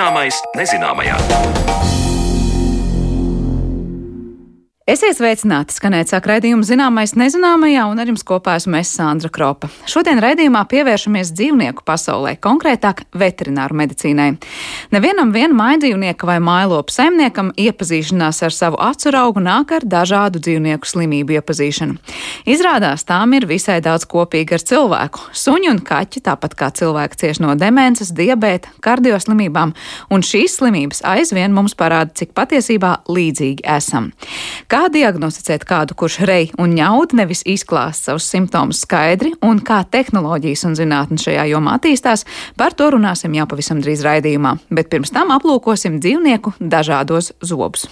[0.00, 1.99] Zināmais nezināmajā.
[4.90, 5.70] Esiet sveicināti!
[5.76, 9.68] Skanēt sāk raidījumu zināmais nezināmajā, un ar jums kopā esmu es Sandra Kropa.
[9.86, 14.32] Šodien raidījumā pievēršamies dzīvnieku pasaulē, konkrētāk veterināru medicīnai.
[14.90, 20.90] Nevienam vien mājdzīvnieka vai mājlopu saimniekam iepazīšanās ar savu acu augu nāk ar dažādu dzīvnieku
[20.90, 21.94] slimību iepazīšanu.
[22.50, 25.22] Izrādās tām ir visai daudz kopīga ar cilvēku.
[25.30, 29.76] Suņi un kaķi, tāpat kā cilvēki, cieš no demences, diabēta, kardioslimībām,
[30.10, 34.10] un šīs slimības aizvien mums parāda, cik patiesībā līdzīgi esam.
[34.66, 39.82] Kā Kā diagnosticēt kādu, kurš rej un ņaud, nevis izklāst savus simptomus skaidri, un kā
[39.84, 42.24] tehnoloģijas un zinātne šajā jomā attīstās,
[42.56, 44.54] par to runāsim jau pavisam drīz raidījumā.
[44.72, 47.90] Bet pirms tam aplūkosim dzīvnieku dažādos zobus.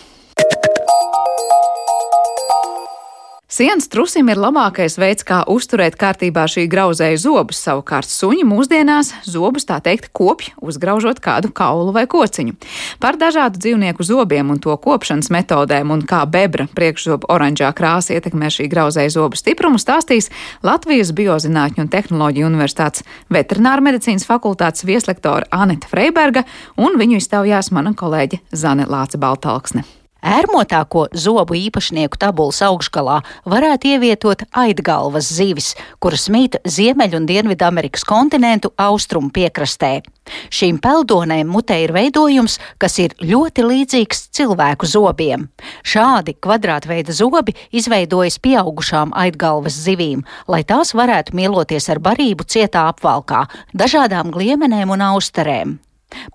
[3.58, 7.58] Sienas trusim ir labākais veids, kā uzturēt kārtībā šī grauzēju zobus.
[7.64, 12.54] Savukārt suņi mūsdienās zobus tā teikt kopj, uzgraužot kādu kaulu vai kociņu.
[13.02, 18.46] Par dažādu dzīvnieku zobiem un to kopšanas metodēm un kā bebra priekšzobu oranžā krāsa ietekmē
[18.46, 20.30] šī grauzēju zobu stiprumu stāstīs
[20.62, 26.46] Latvijas Biozinātņu un tehnoloģiju universitātes veterināra medicīnas fakultātes vieslektore Anita Freiberga
[26.78, 29.97] un viņu iztaujās mana kolēģe Zane Lāce Baltalksne.
[30.18, 38.72] Ērmotāko zobu īpašnieku tabulas augšgalā varētu ievietot aidgalvas zivis, kuras mīt Ziemeļ- un Dienvidamerikas kontinentu
[38.76, 40.02] austrumu piekrastē.
[40.50, 45.48] Šīm peldonēm mutē ir veidojums, kas ir ļoti līdzīgs cilvēku zobiem.
[45.84, 53.46] Šādi kvadrātveida zobi izveidojas pieaugušām aidgalvas zivīm, lai tās varētu mieloties ar barību cietā apvalkā,
[53.72, 55.78] dažādām gliemenēm un austerēm.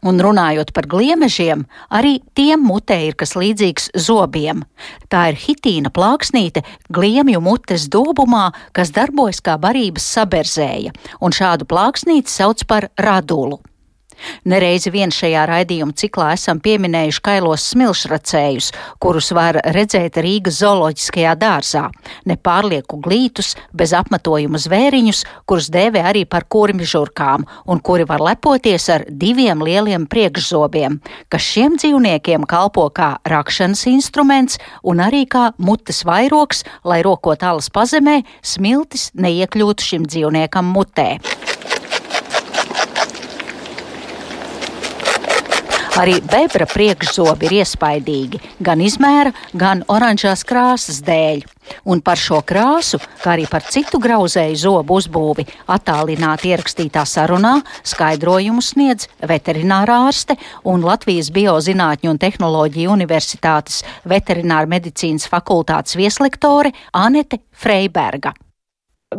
[0.06, 4.62] Un runājot par gliemežiem, arī tiem mutē ir kas līdzīgs zobiem.
[5.10, 6.62] Tā ir hitīna plāksnīte
[6.94, 13.62] gliemju mutes dobumā, kas darbojas kā barības saberzēja, un šādu plāksnīti sauc par radulu.
[14.50, 18.72] Nereizi vien šajā raidījuma ciklā esam pieminējuši kailos smilšracējus,
[19.04, 21.86] kurus var redzēt Rīgas zooloģiskajā dārzā.
[22.30, 29.06] Nepārlieku glītus, bez apmetojuma zvēriņus, kurus dēvē arī par kurmžurkām, un kuri var lepoties ar
[29.10, 31.00] diviem lieliem priekšzobiem,
[31.32, 37.72] kas šiem dzīvniekiem kalpo kā rakšanas instruments un arī kā mutes vairoks, lai rokot alas
[37.74, 41.10] pazemē, smiltis neiekļūtu šim dzīvniekam mutē.
[45.94, 51.44] Arī bebra priekšzobi ir iespaidīgi gan izmēra, gan oranžās krāsas dēļ.
[51.86, 58.64] Un par šo krāsu, kā arī par citu grauzēju zobu uzbūvi, attālināti ierakstītā sarunā skaidrojumu
[58.66, 68.34] sniedz veterinārā ārste un Latvijas Biozinātņu un tehnoloģiju universitātes veterināra medicīnas fakultātes vieslektore Anete Freiberga.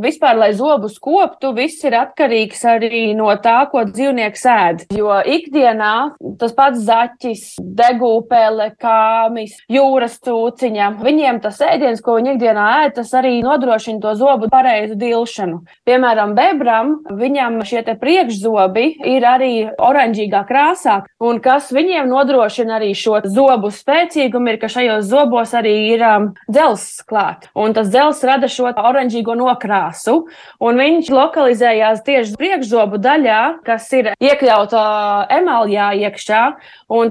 [0.00, 4.84] Vispār, lai zobus koptu, viss ir atkarīgs arī no tā, ko dzīvnieks ēd.
[4.94, 5.94] Jo ikdienā
[6.40, 13.12] tas pats zaķis, degūpēle, kāmis, jūras cūciņa, viņiem tas ēdiens, ko viņi ikdienā ēd, tas
[13.16, 15.62] arī nodrošina to zobu pareizu dilšanu.
[15.86, 23.20] Piemēram, bebram, viņam šie priekšzobi ir arī oranžīgā krāsā, un kas viņiem nodrošina arī šo
[23.28, 28.50] zobu spēcīgumu, ir, ka šajos zobos arī ir um, dzels klāt, un tas dzels rada
[28.50, 30.26] šo oranžīgo nokrāsu krāsu,
[30.60, 36.42] un viņš lokalizējās tieši priekšzobu daļā, kas ir iekļauta emaljā iekšā,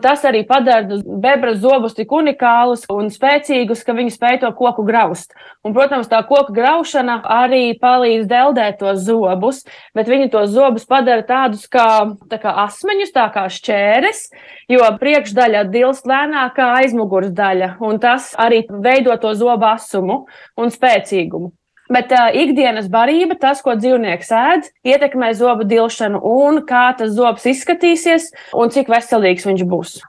[0.02, 5.34] tas arī padara bebra zobus tik unikālus un spēcīgus, ka viņi spēj to koku graust.
[5.64, 9.64] Un, protams, tā koku graušana arī palīdz deldēt tos zobus,
[9.96, 14.28] bet viņi tos zobus padara tādus kā, tā kā asmeņus, tā kā šķēres,
[14.72, 20.24] jo priekšdaļa dilst lēnāk kā aizmugurs daļa, un tas arī veido to zobu asumu
[20.60, 21.54] un spēcīgumu.
[21.94, 27.46] Bet uh, ikdienas barība, tas, ko dzīvnieks ēd, ietekmē zobu dilšanu un kā tas zobs
[27.52, 30.02] izskatīsies un cik veselīgs viņš būs.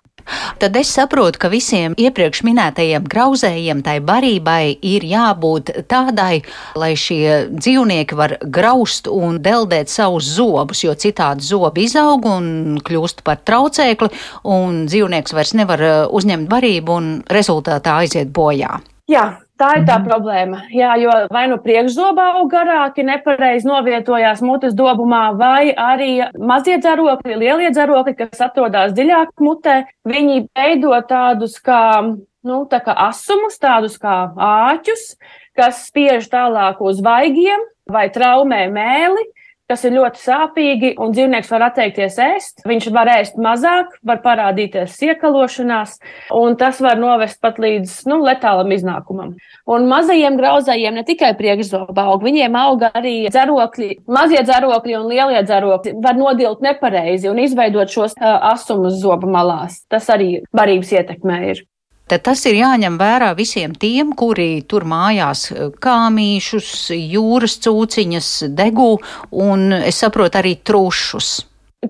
[0.58, 6.44] Tad es saprotu, ka visiem iepriekš minētajiem grauzējiem tai barībai ir jābūt tādai,
[6.81, 13.20] lai šie dzīvnieki var graust un deldēt savus zobus, jo citādi zobi izaug un kļūst
[13.26, 14.08] par traucēkli,
[14.48, 18.78] un dzīvnieks vairs nevar uzņemt barību un rezultātā aiziet bojā.
[19.10, 20.06] Jā, Tā ir tā mm.
[20.08, 20.60] problēma.
[20.74, 27.70] Jā, jo vai nu priekšzobā garāki, nepareizi novietojās mutes dobumā, vai arī mazie dzerokļi, lielie
[27.70, 29.76] dzerokļi, kas atrodas dziļāk mutē,
[30.10, 35.06] viņi veido tādus kā, nu, tā kā asumus, tādus kā āķus,
[35.54, 39.22] kas spiež tālāk uz vaigiem vai traumē mēli.
[39.70, 42.64] Kas ir ļoti sāpīgi, un dzīvnieks var atteikties ēst.
[42.69, 45.96] Viņš var ēst mazāk, var parādīties iekalošanās,
[46.37, 49.34] un tas var novest pat līdz nu, letālam iznākumam.
[49.64, 55.44] Un mazajiem grauzējiem ne tikai priekšzoba aug, viņiem aug arī dzerokļi, mazie dzerokļi un lielie
[55.49, 55.96] dzerokļi.
[56.05, 59.82] Var nodilt nepareizi un izveidot šos uh, asumus zoba malās.
[59.88, 61.64] Tas arī barības ietekmē ir.
[62.04, 68.90] Tad tas ir jāņem vērā visiem tiem, kuri tur mājās eh, kāmīšus, jūras cūciņas, degu
[69.30, 71.38] un, es saprotu, arī trušus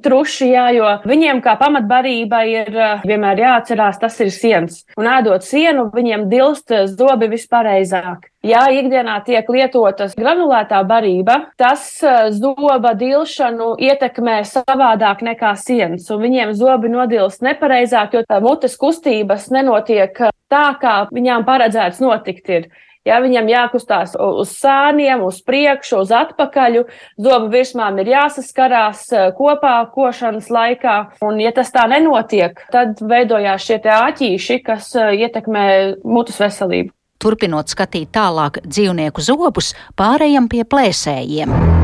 [0.03, 4.83] truši, jā, jo viņiem kā pamatbarība ir eh, vienmēr jāatcerās, tas ir siens.
[5.01, 8.31] Un ēdot sienu, viņiem dilst zobi vispareizāk.
[8.45, 16.25] Ja ikdienā tiek lietotas granulētā barība, tas eh, zoba dilšanu ietekmē savādāk nekā sienas, un
[16.25, 22.73] viņiem zobi nodilst nepareizāk, jo mutes kustības nenotiek tā, kā viņām paredzēts notikt ir.
[23.05, 26.81] Ja viņam jākustās uz sāniem, uz priekšu, uz atpakaļ,
[27.21, 30.97] zobu virsmām ir jāsaskarās e, kopā košanas laikā.
[31.25, 35.67] Un, ja tas tā nenotiek, tad veidojās šie āķīši, kas e, ietekmē
[36.01, 36.95] mutes veselību.
[37.21, 41.84] Turpinot skatīt tālāk dzīvnieku zobus, pārējām pie plēsējiem.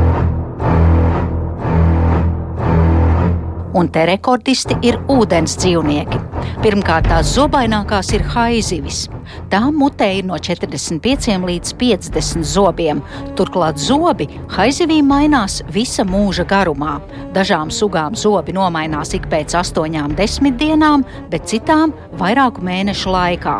[3.74, 6.18] Un te rekordisti ir ūdens dzīvnieki.
[6.60, 9.04] Pirmkārt, tās zobainākās ir haizivis.
[9.52, 13.02] Tām mutē ir no 45 līdz 50 zobiem.
[13.38, 14.26] Turklāt zobi
[14.56, 16.98] haizivīm mainās visa mūža garumā.
[17.36, 23.56] Dažām sugām zobi nomainās ik pēc 8-10 dienām, bet citām vairāku mēnešu laikā.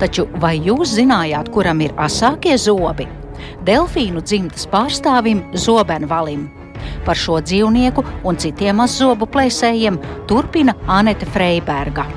[0.00, 3.08] Taču vai jūs zinājāt, kuram ir asākie zobi?
[3.64, 6.59] Delfīnu dzimtas pārstāvim Zobenvalim.
[7.06, 10.00] Par šo dzīvnieku un citiem mazzobu plēsējiem
[10.30, 12.08] turpina Anete Freiberga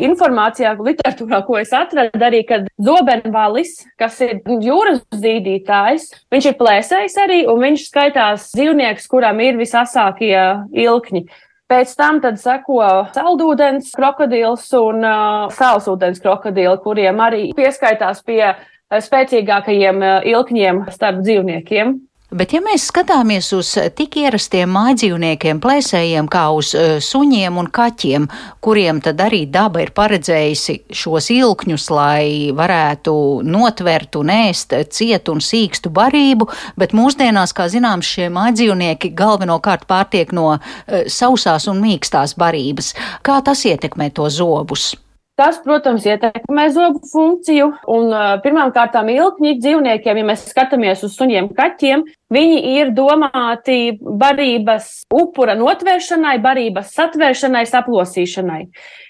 [0.00, 7.16] informācijā, literatūrā, ko es atradu, arī, ka zobenvalis, kas ir jūras zīdītājs, viņš ir plēsējs
[7.22, 10.36] arī, un viņš skaitās dzīvnieks, kuram ir visasākie
[10.84, 11.26] ilkņi.
[11.70, 12.82] Pēc tam seko
[13.14, 18.58] saldūdens krokodils un uh, sālsūdens krokodili, kuriem arī pieskaitās pie uh,
[18.92, 21.96] spēcīgākajiem uh, ilkņiem starp dzīvniekiem.
[22.34, 28.26] Bet, ja mēs skatāmies uz tik ierastiem mājdzīvniekiem, plēsējiem, kā uz uh, suņiem un kaķiem,
[28.64, 33.14] kuriem tad arī daba ir paredzējusi šos ilkņus, lai varētu
[33.46, 40.34] notvert un ēst cietu un sīkstu barību, bet mūsdienās, kā zināms, šie mājdzīvnieki galvenokārt pārtiek
[40.34, 42.96] no uh, sausās un mīkstās barības.
[43.22, 44.96] Kā tas ietekmē to zobus?
[45.34, 47.72] Tas, protams, ietekmē zobu funkciju.
[47.90, 48.12] Un,
[48.44, 52.04] Pirmkārt, ilgņi dzīvniekiem, ja mēs skatāmies uz suņiem, kaķiem,
[52.34, 58.60] viņi ir domāti barības upura notvēršanai, barības satvēršanai, saplosīšanai.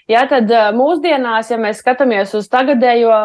[0.05, 3.15] Ja, tad mūsdienās, ja mēs skatāmies uz tagadējo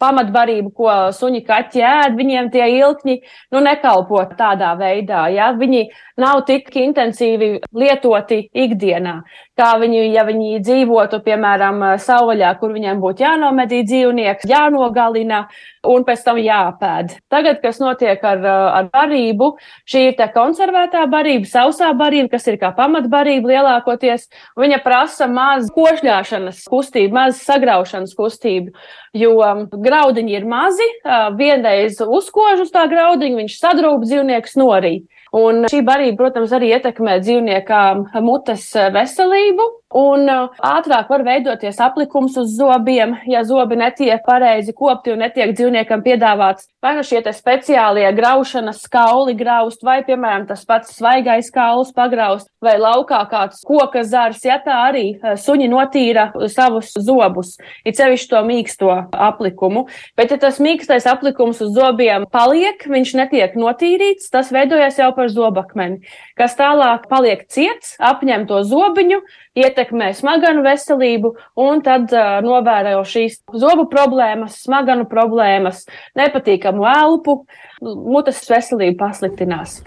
[0.00, 3.18] pamatbarību, ko suņi kaķi ēd, viņiem tie ilkņi
[3.52, 5.26] nu, nekalpo tādā veidā.
[5.34, 5.50] Ja?
[5.52, 9.18] Viņi nav tik intensīvi lietoti ikdienā,
[9.58, 15.44] kā viņi, ja viņi dzīvotu, piemēram, savvaļā, kur viņiem būtu jānomedī dzīvnieks, jānogalina
[15.84, 17.18] un pēc tam jāpēd.
[17.28, 18.40] Tagad, kas notiek ar,
[18.80, 19.50] ar barību,
[19.90, 25.68] šī ir tā konservētā barība, sausā barība, kas ir kā pamatbarība lielākoties, viņa prasa maz
[25.74, 28.74] košļā bojāšanas kustību, maz sagraušanas kustību,
[29.14, 35.08] jo um, graudiņi ir mazi, uh, vienreiz uzkož uz tā graudiņa, viņš sadrūp dzīvnieks norīt.
[35.34, 37.80] Un šī barība, protams, arī ietekmē dzīvnieka
[38.22, 39.66] mutes veselību.
[39.94, 45.52] Un uh, ātrāk var veidoties aplikums uz zobiem, ja zobi netiek pareizi kopti un netiek
[45.54, 51.94] dzīvniekam piedāvāts vai nu šie speciālie graušanas skauli graust, vai, piemēram, tas pats svaigais kauls
[51.96, 57.54] pagraust, vai laukā kāds koka zars, ja tā arī uh, suņi notīra savus zobus,
[57.88, 59.86] it sevišķi to mīksto aplikumu.
[60.18, 65.32] Bet, ja tas mīkstais aplikums uz zobiem paliek, viņš netiek notīrīts, tas veidojas jau par
[65.32, 66.02] zobakmeni,
[66.36, 69.22] kas tālāk paliek ciets, apņem to zobiņu,
[69.56, 75.84] ietekmē smaganu veselību, un tad uh, novēro šīs zobu problēmas, smaganu problēmas,
[76.18, 77.42] nepatīkamu elpu,
[77.82, 79.82] mutes veselība pasliktinās.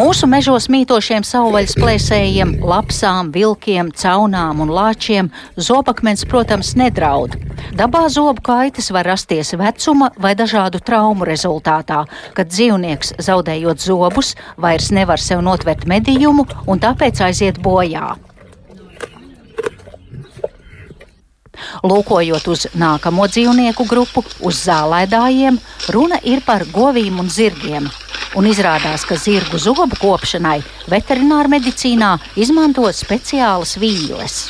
[0.00, 5.28] Mūsu mežos mītošiem savvaļas plēsējiem, lapsām, vilkiem, caunām un lāčiem
[5.60, 7.36] zobakmens, protams, nedraud.
[7.76, 14.88] Dabā zobu kaitas var rasties vecuma vai dažādu traumu rezultātā, kad dzīvnieks, zaudējot zobus, vairs
[14.88, 18.14] nevar sev notvert medījumu un tāpēc aiziet bojā.
[21.86, 25.58] Lūkojot uz nākamo dzīvnieku grupu, uz zālēdājiem,
[25.94, 27.88] runa ir par govīm un zirgiem.
[28.38, 34.44] Un izrādās, ka zirgu zobu kopšanai veterinārā medicīnā izmanto speciālas vīles.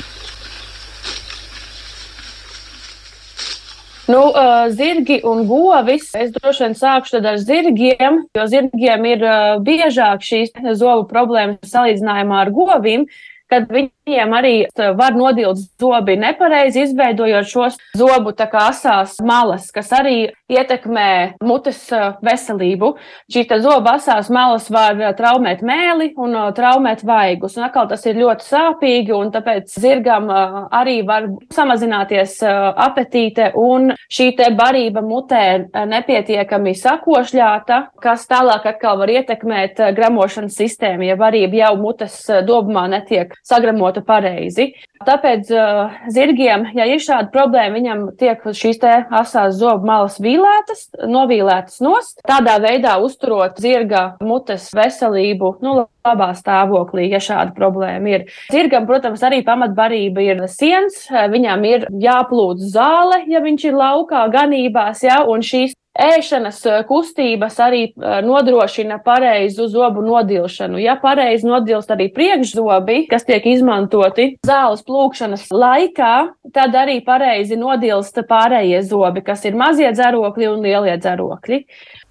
[4.10, 6.08] Nu, uh, zirgi un govis.
[6.18, 12.40] Es droši vien sākšu ar zirgiem, jo zirgiem ir uh, biežāk šīs zobu problēmas salīdzinājumā
[12.44, 13.06] ar govīm
[13.50, 13.66] kad
[14.10, 14.54] viņiem arī
[14.98, 21.88] var nodilt zobi nepareizi, izveidojot šos zobu asās malas, kas arī ietekmē mutes
[22.24, 22.94] veselību.
[23.30, 27.56] Šī zoba asās malas var traumēt mēli un traumēt vaigus.
[27.56, 34.30] Un atkal tas ir ļoti sāpīgi, un tāpēc zirgam arī var samazināties apetīte, un šī
[34.38, 41.74] te barība mutē nepietiekami sakošļāta, kas tālāk atkal var ietekmēt gramošanas sistēmu, ja barība jau
[41.80, 44.72] mutes dobumā netiek sagramota pareizi.
[45.06, 51.80] Tāpēc uh, zirgiem, ja ir šāda problēma, viņam tiek šīs asās zobu malas vīlētas, novīlētas
[51.84, 58.28] nost, tādā veidā uzturot zirga mutes veselību, nu, labā stāvoklī, ja šāda problēma ir.
[58.52, 65.04] Zirgam, protams, arī pamatbarība ir siens, viņam ir jāplūdz zāle, ja viņš ir laukā ganībās,
[65.06, 70.80] ja, un šīs Ēšanas eh, kustības arī eh, nodrošina pareizu zobu nodilšanu.
[70.80, 76.14] Ja pareizi nodilst arī priekšzobi, kas tiek izmantoti zāles plūkšanas laikā,
[76.56, 81.64] tad arī pareizi nodilst pārējie zobi, kas ir mazie dzerokļi un lielie dzerokļi.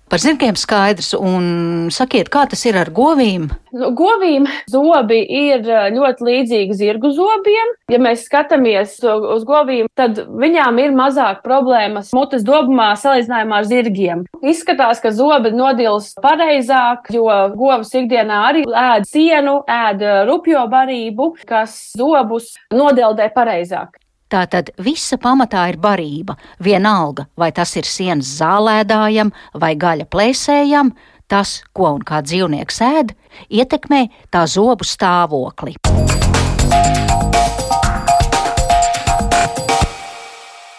[0.10, 3.44] Par zirgiem skaidrs, un sakiet, kā tas ir ar govīm?
[3.70, 7.76] Nu, govīm zobi ir eh, ļoti līdzīgi zirgu zobiem.
[7.94, 14.26] Ja mēs skatāmies uz govīm, tad viņām ir mazāk problēmas mutes dobumā salīdzinājumā ar zirgiem.
[14.42, 21.78] Izskatās, ka zobi nodils pareizāk, jo govs ikdienā arī ēd sienu, ēd rupjo barību, kas
[21.94, 24.02] zobus nodeldē pareizāk.
[24.30, 26.36] Tātad visa pamatā ir barība.
[26.62, 30.92] Vienalga, vai tas ir sienas zālēdājam vai gaļa plēsējam,
[31.30, 33.16] tas, ko un kā dzīvnieks ēd,
[33.50, 35.80] ietekmē tā zobu stāvokli.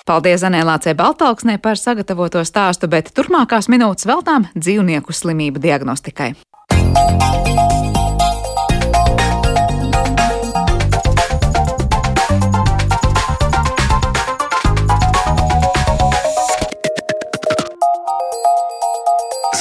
[0.06, 6.32] Paldies Anēlācei Baltāksnē par sagatavoto stāstu, bet turpmākās minūtes veltām dzīvnieku slimību diagnostikai.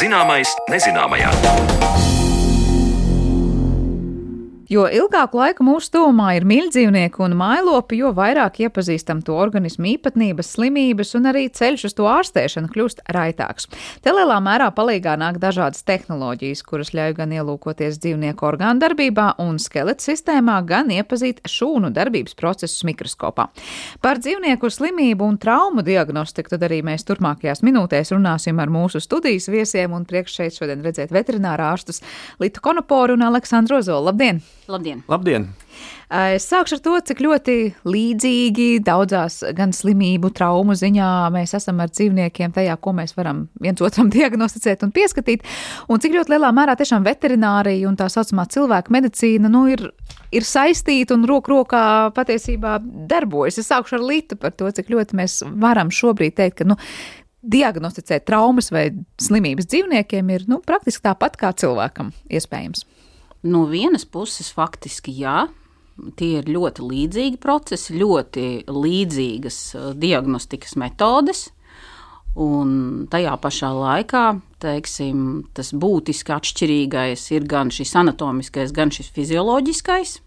[0.10, 1.89] Zināmais nezināmajā.
[4.70, 10.52] Jo ilgāku laiku mūsu tuvumā ir mīļdzīvnieki un mailopi, jo vairāk iepazīstam to organismu īpatnības,
[10.54, 13.66] slimības un arī ceļš uz to ārstēšanu kļūst raitāks.
[14.06, 19.58] Te lielā mērā palīgā nāk dažādas tehnoloģijas, kuras ļauj gan ielūkoties dzīvnieku orgānu darbībā un
[19.58, 23.48] skeleta sistēmā, gan iepazīt šūnu darbības procesus mikroskopā.
[24.06, 29.50] Par dzīvnieku slimību un traumu diagnostiku tad arī mēs turpmākajās minūtēs runāsim ar mūsu studijas
[29.50, 32.06] viesiem un priekš šeit šodien redzēt veterinārā ārstus
[32.38, 34.12] Litu Konoporu un Aleksandru Ozolu.
[34.14, 34.46] Labdien!
[34.70, 35.02] Labdien!
[35.10, 35.48] Labdien.
[36.10, 37.54] Es sākšu ar to, cik ļoti
[37.90, 43.82] līdzīgi daudzās gan slimību, traumu ziņā mēs esam ar dzīvniekiem tajā, ko mēs varam viens
[43.86, 45.46] otram diagnosticēt un pieskatīt,
[45.90, 49.88] un cik ļoti lielā mērā tiešām veterinārija un tā saucamā cilvēka medicīna nu, ir,
[50.34, 51.84] ir saistīta un roku rokā
[52.18, 52.78] patiesībā
[53.10, 53.58] darbojas.
[53.62, 56.78] Es sākšu ar Lītu par to, cik ļoti mēs varam šobrīd teikt, ka, nu,
[57.40, 58.90] diagnosticēt traumas vai
[59.22, 62.86] slimības dzīvniekiem ir nu, praktiski tāpat kā cilvēkam iespējams.
[63.44, 65.46] No vienas puses, faktiski jā,
[66.20, 71.48] tie ir ļoti līdzīgi procesi, ļoti līdzīgas uh, diagnostikas metodes.
[72.40, 74.24] Un tajā pašā laikā
[74.62, 75.22] teiksim,
[75.56, 80.20] tas būtiski atšķirīgais ir gan šis anatomiskais, gan šis fizioloģiskais.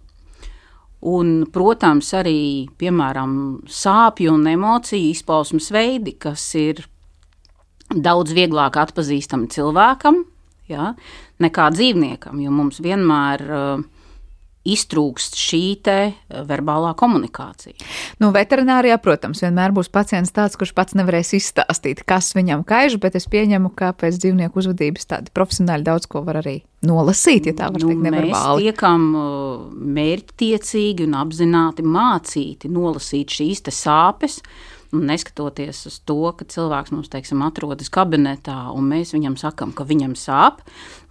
[1.12, 3.33] Un, protams, arī piemēram,
[3.66, 6.85] sāpju un emociju izpausmes veidi, kas ir
[7.90, 10.21] daudz vieglāk atpazīstami cilvēkam,
[10.71, 10.92] ja,
[11.42, 13.84] nekā dzīvniekam, jo mums vienmēr uh,
[14.62, 17.76] iztrūkst šī te uh, verbālā komunikācija.
[18.22, 23.18] Nu, veterinārijā, protams, vienmēr būs pacients tāds, kurš pats nevarēs izstāstīt, kas viņam kaiž, bet
[23.18, 27.70] es pieņemu, ka pēc dzīvnieku uzvedības tādi profesionāļi daudz ko var arī nolasīt, ja tā
[27.75, 28.68] var nu, teikt, neverbāli.
[28.68, 29.64] Mēs tiekam uh,
[29.99, 37.11] mērķtiecīgi un apzināti mācīti nolasīt šīs te sāpes, Un neskatoties uz to, ka cilvēks mums
[37.12, 40.61] teiksim, atrodas kabinetā un mēs viņam sakām, ka viņam sāp,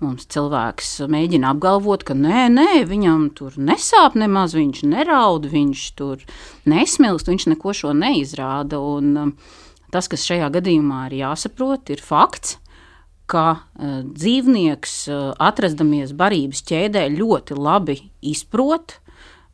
[0.04, 6.22] mums cilvēks mēģina apgalvot, ka nē, nē, viņam tur nesāp nemaz, viņš neraud, viņš tur
[6.70, 8.80] nesmilst, viņš neko šo neizrāda.
[8.80, 9.36] Un, um,
[9.94, 12.60] tas, kas šajā gadījumā ir jāsaprot, ir fakts
[13.32, 17.98] ka uh, dzīvnieks, uh, atrastamies barības ķēdē, ļoti labi
[18.28, 19.00] izprot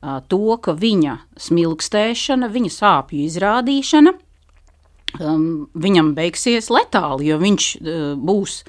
[0.02, 4.14] to, ka viņa smilkstēšana, viņa sāpju izrādīšana
[5.22, 8.62] um, viņam beigsies letāli, jo viņš uh, būs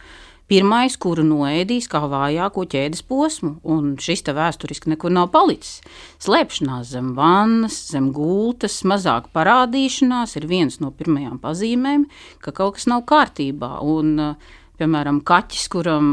[0.49, 5.83] pirmais, kuru noēdīs kā vājāko ķēdes posmu, un šis te vēsturiski nekur nav palicis.
[6.25, 12.09] Slēpšanās zem vannas, zem gultas, mazāk parādīšanās ir viens no pirmajām pazīmēm,
[12.41, 13.77] ka kaut kas nav kārtībā.
[13.85, 14.17] Un,
[14.81, 16.13] piemēram, kaķis, kuram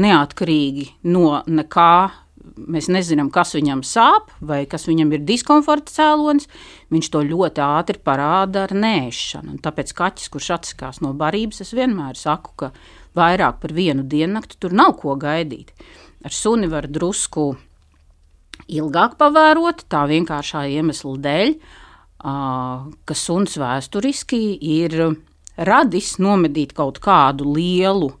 [0.00, 2.23] neatkarīgi no nekā
[2.56, 6.48] mēs nezinām, kas viņam sāp vai kas viņam ir diskomforta cēlonis,
[6.94, 9.56] viņš to ļoti ātri parāda ar nēšanu.
[9.56, 12.72] Un tāpēc kaķis, kurš atsakās no barības, es vienmēr saku, ka
[13.18, 15.74] vairāk par vienu diennakti tur nav ko gaidīt.
[16.24, 17.52] Ar suni var drusku
[18.70, 21.54] ilgāk pavērot, tā vienkāršā iemesla dēļ,
[23.04, 24.96] ka suns vēsturiski ir
[25.60, 28.14] radis nomedīt kaut kādu lielu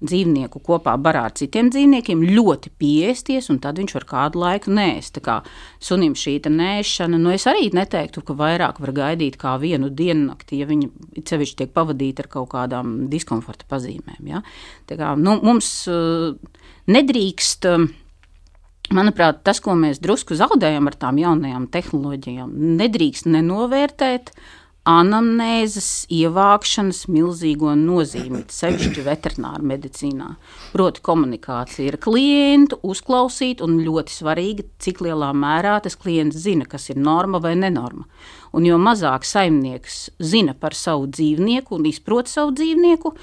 [0.00, 5.14] dzīvnieku kopā barā ar citiem dzīvniekiem, ļoti piesties, un tad viņš var kādu laiku nēst.
[5.18, 5.36] Tā kā
[5.82, 10.68] sunim šī nēšana, nu es arī neteiktu, ka vairāk var gaidīt kā vienu diennakti, ja
[10.70, 14.22] viņa cevišķi tiek pavadīta ar kaut kādām diskomforta pazīmēm.
[14.30, 14.44] Ja?
[14.88, 16.32] Tā kā, nu, mums uh,
[16.90, 17.68] nedrīkst.
[17.70, 17.90] Uh,
[18.90, 22.48] Manuprāt, tas, ko mēs drusku zaudējam ar tām jaunajām tehnoloģijām,
[22.80, 24.48] nedrīkst nenovērtēt uh,
[24.90, 30.30] anamnēzes ievākšanas milzīgo nozīmi, sevišķi veterināra medicīnā.
[30.72, 36.90] Proti, komunikācija ar klientu, uzklausīt, un ļoti svarīgi, cik lielā mērā tas klients zina, kas
[36.90, 38.06] ir norma vai nenorma.
[38.56, 43.14] Un jo mazāk saimnieks zina par savu dzīvnieku un izprot savu dzīvnieku,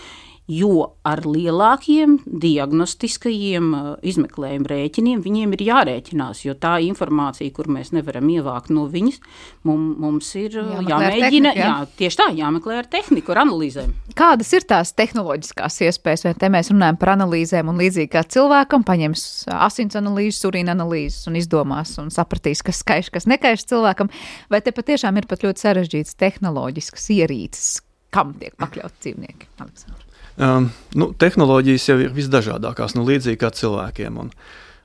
[0.47, 6.45] jo ar lielākiem diagnostiskajiem uh, izmeklējuma rēķiniem viņiem ir jārēķinās.
[6.45, 9.19] Jo tā informācija, kur mēs nevaram ievākt no viņas,
[9.67, 11.67] mums, mums ir uh, jāmeklē jāmēģina, tehnika, jā.
[11.67, 13.91] jā, tieši tā, jāmeklē ar tehniku, ar analīzēm.
[14.17, 18.87] Kādas ir tās tehnoloģiskās iespējas, vai te mēs runājam par analīzēm un līdzīgi kā cilvēkam
[18.87, 19.27] paņems
[19.67, 24.11] asins analīzes, urīna analīzes un izdomās un sapratīs, kas skaiš, kas nekaiš cilvēkam,
[24.53, 27.71] vai te patiešām ir pat ļoti sarežģītas tehnoloģiskas ierīces,
[28.15, 29.53] kam tiek pakļauti dzīvnieki?
[29.59, 30.06] Aleksandra.
[30.37, 34.19] Um, nu, tehnoloģijas jau ir visdažādākās, nu, līdzīgi kā cilvēkiem.
[34.21, 34.33] Un,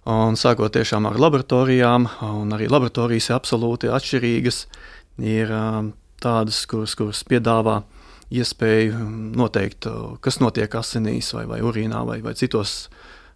[0.09, 4.63] un sākot tiešām ar laboratorijām, un arī laboratorijas ir absolūti atšķirīgas.
[5.21, 5.93] Ir um,
[6.25, 7.83] tādas, kuras, kuras piedāvā
[8.33, 8.97] iespēju
[9.37, 9.91] noteikt,
[10.25, 12.87] kas notiek asinīs vai, vai urīnā vai, vai citos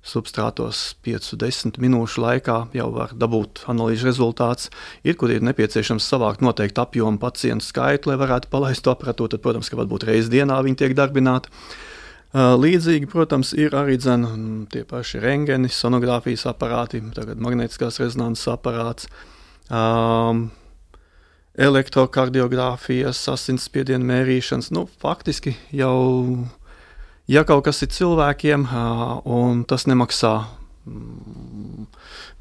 [0.06, 4.70] substrātos 5-10 minūšu laikā jau var dabūt analīžu rezultāts.
[5.04, 9.34] Ir, kur ir nepieciešams savākt noteiktu apjomu pacientu skaitu, lai varētu palaist to aparatūru.
[9.34, 11.52] Tad, protams, ka varbūt reizes dienā viņi tiek darbināti.
[12.36, 14.26] Līdzīgi, protams, ir arī dzen,
[14.68, 19.08] tie paši rengeni, sonogrāfijas aparāti, tagad magnetiskās rezonanses aparāts,
[19.72, 20.50] um,
[21.56, 24.68] elektrokardiogrāfijas, asinsspiedienu mērīšanas.
[24.76, 25.96] Nu, faktiski jau,
[27.30, 30.34] ja kaut kas ir cilvēkiem uh, un tas nemaksā
[30.84, 31.88] mm,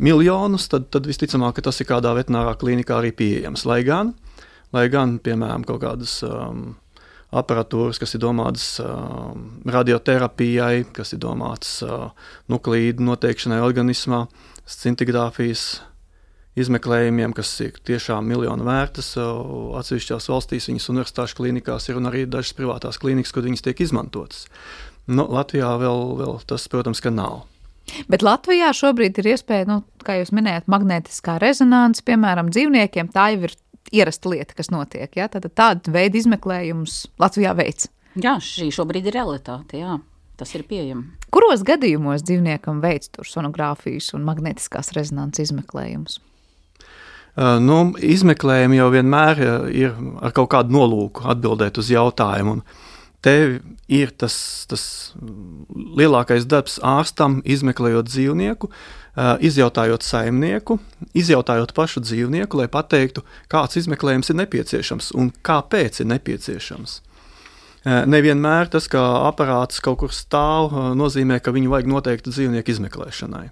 [0.03, 3.63] miljonus, tad, tad visticamāk, tas ir kādā veterinārā klinikā arī pieejams.
[3.69, 4.11] Lai gan,
[4.75, 6.73] lai gan piemēram, kaut kādas um,
[7.35, 9.33] aparatūras, kas ir domātas uh,
[9.69, 12.09] radioterapijai, kas ir domātas uh,
[12.51, 14.25] nuklīdu noteikšanai organismā,
[14.65, 15.65] scintigrāfijas
[16.55, 19.13] izmeklējumiem, kas ir tiešām miljonu vērtas.
[19.19, 23.83] Uh, atsevišķās valstīs viņas universitāšu klīnikās ir un arī dažas privātās klīnikas, kur viņas tiek
[23.83, 24.45] izmantotas.
[25.05, 27.43] Nu, Latvijā vēl, vēl tas, protams, ka nav.
[28.09, 33.11] Bet Latvijā šobrīd ir iespēja, nu, kā jūs minējāt, magnētiskā rezonance, piemēram, dzīvniekiem.
[33.13, 33.53] Tā jau ir
[33.93, 35.09] ierasta lieta, kas notiek.
[35.17, 35.29] Ja?
[35.31, 37.89] Tad tādu veidu izmeklējumus Latvijā veids.
[38.15, 39.79] Jā, šī šobrīd ir realitāte.
[39.81, 39.99] Jā.
[40.35, 41.13] Tas ir pieejams.
[41.31, 46.19] Kuros gadījumos dzīvniekam veids sonogrāfijas un magnetiskās rezonances izmeklējumus?
[47.35, 49.41] Nu, izmeklējumi jau vienmēr
[49.75, 52.61] ir ar kaut kādu nolūku atbildēt uz jautājumu.
[53.25, 53.33] Te
[53.89, 54.35] ir tas,
[54.69, 54.83] tas
[55.73, 58.69] lielākais darbs ārstam, izmeklējot dzīvnieku,
[59.47, 60.77] izjautājot saimnieku,
[61.17, 66.99] izjautājot pašu dzīvnieku, lai pateiktu, kāds izmeklējums ir nepieciešams un kāpēc ir nepieciešams.
[67.85, 73.45] Nevienmēr tas, ka aparāts kaut kur stāv, nozīmē, ka viņu vajag noteikti dzīvnieku izmeklēšanai.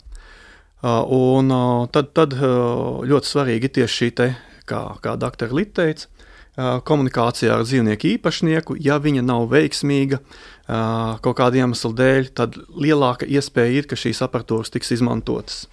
[1.18, 1.54] Un
[1.94, 4.34] tad, tad ļoti svarīgi ir tieši šī, te,
[4.70, 5.54] kā, kā dr.
[5.54, 6.13] Līta teica,
[6.58, 10.20] komunikācijā ar dzīvnieku īpašnieku, ja viņa nav veiksmīga
[10.68, 15.66] kaut kāda iemesla dēļ, tad lielāka iespēja ir, ka šīs aparatūras tiks izmantotas.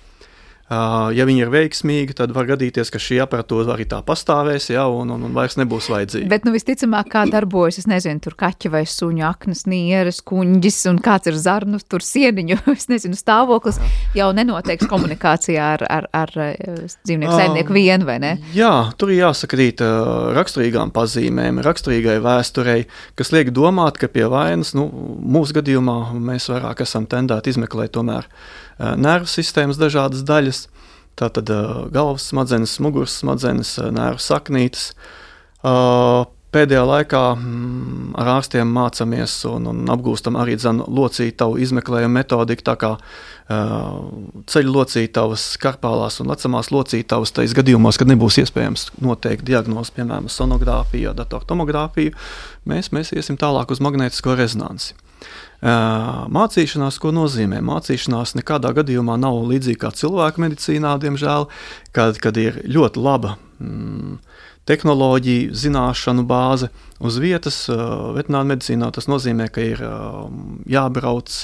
[0.71, 5.09] Ja viņi ir veiksmīgi, tad var gadīties, ka šī aparatūra arī tā pastāvēs, ja, un,
[5.11, 6.29] un, un vairs nebūs vajadzīga.
[6.31, 11.01] Bet, nu, visticamāk, kā darbojas, es nezinu, tur kaķa vai suņa aknas, nieres, kuņģis, un
[11.03, 13.81] kāds ir zarnu, tur sieniņu, es nezinu, stāvoklis,
[14.15, 18.33] jau nenoteiks komunikācijā ar, ar, ar dzīvnieku saimnieku vienu, vai ne?
[18.55, 19.83] Jā, tur ir jāsakrīt
[20.39, 22.85] raksturīgām pazīmēm, raksturīgai vēsturei,
[23.19, 24.87] kas liek domāt, ka pie vainas, nu,
[25.19, 28.31] mūsu gadījumā mēs vairāk esam tendēti izmeklēt tomēr
[28.81, 30.65] nervu sistēmas dažādas daļas,
[31.21, 31.51] tātad
[31.93, 34.91] galvas smadzenes, muguras smadzenes, nervu saknītes.
[36.55, 42.65] pēdējā laikā mm, ar ārstiem mācāmies un, un apgūstam arī locītavu izmeklējumu metodiku.
[42.67, 42.93] Tā kā
[44.51, 51.15] ceļu locītavas, karpālās un lecamās locītavas, tais gadījumos, kad nebūs iespējams noteikt diagnozi, piemēram, sonogrāfiju,
[51.19, 52.17] datortomogrāfiju,
[52.71, 54.95] mēs, mēs iesim tālāk uz magnētisko rezonanci.
[55.61, 57.61] Mācīšanās, ko nozīmē?
[57.65, 61.51] Mācīšanās nekādā gadījumā nav līdzīga kā cilvēka medicīnā, diemžēl,
[61.97, 64.17] kad, kad ir ļoti laba mm,
[64.71, 66.71] tehnoloģija, zināšanu bāze
[67.05, 67.59] uz vietas.
[67.69, 69.85] Veterināra medicīnā tas nozīmē, ka ir
[70.71, 71.37] jābrauc,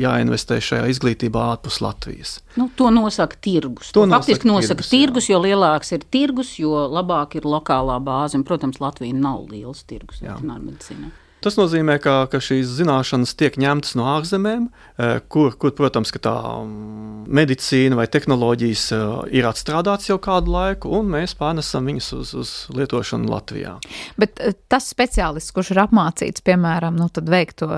[0.00, 2.38] jāinvestē šajā izglītībā ārpus Latvijas.
[2.58, 3.94] Nu, to nosaka tirgus.
[3.94, 8.38] To, to faktiski nosaka tirgus, tirgus jo lielāks ir tirgus, jo labāk ir lokālā bāze.
[8.38, 11.14] Un, protams, Latvija nav liels tirgus veterināra medicīnā.
[11.40, 14.66] Tas nozīmē, ka, ka šīs zināšanas tiek ņemtas no ārzemēm,
[15.00, 19.04] eh, kur, kur protams, tā mm, medicīna vai tehnoloģijas eh,
[19.40, 23.78] ir atstrādātas jau kādu laiku, un mēs pārnesam viņus uz, uz lietošanu Latvijā.
[24.20, 27.70] Bet eh, tas speciālists, kurš ir apmācīts, piemēram, nu, veikt to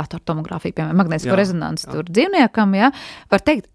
[0.00, 2.88] datortomogrāfiju, piemēram, magnētisko rezonanci tur dzīvniekam, ja,
[3.28, 3.68] var teikt,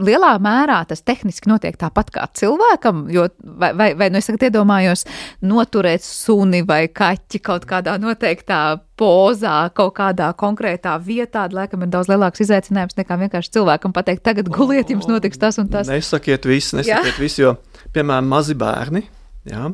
[0.00, 4.48] lielā mērā tas tehniski notiek tāpat kā cilvēkam, jo, vai, vai, vai nu es tagad
[4.48, 5.04] iedomājos,
[5.44, 12.10] noturēt suni vai kaķi kaut kādā noteiktā pozā, kaut kādā konkrētā vietā, laikam ir daudz
[12.10, 15.90] lielāks izaicinājums nekā vienkārši cilvēkam pateikt, tagad guliet, jums notiks tas un tas.
[15.90, 17.54] Nesakiet visu, nesakiet visu, jo,
[17.94, 19.04] piemēram, mazi bērni.
[19.48, 19.70] Ja?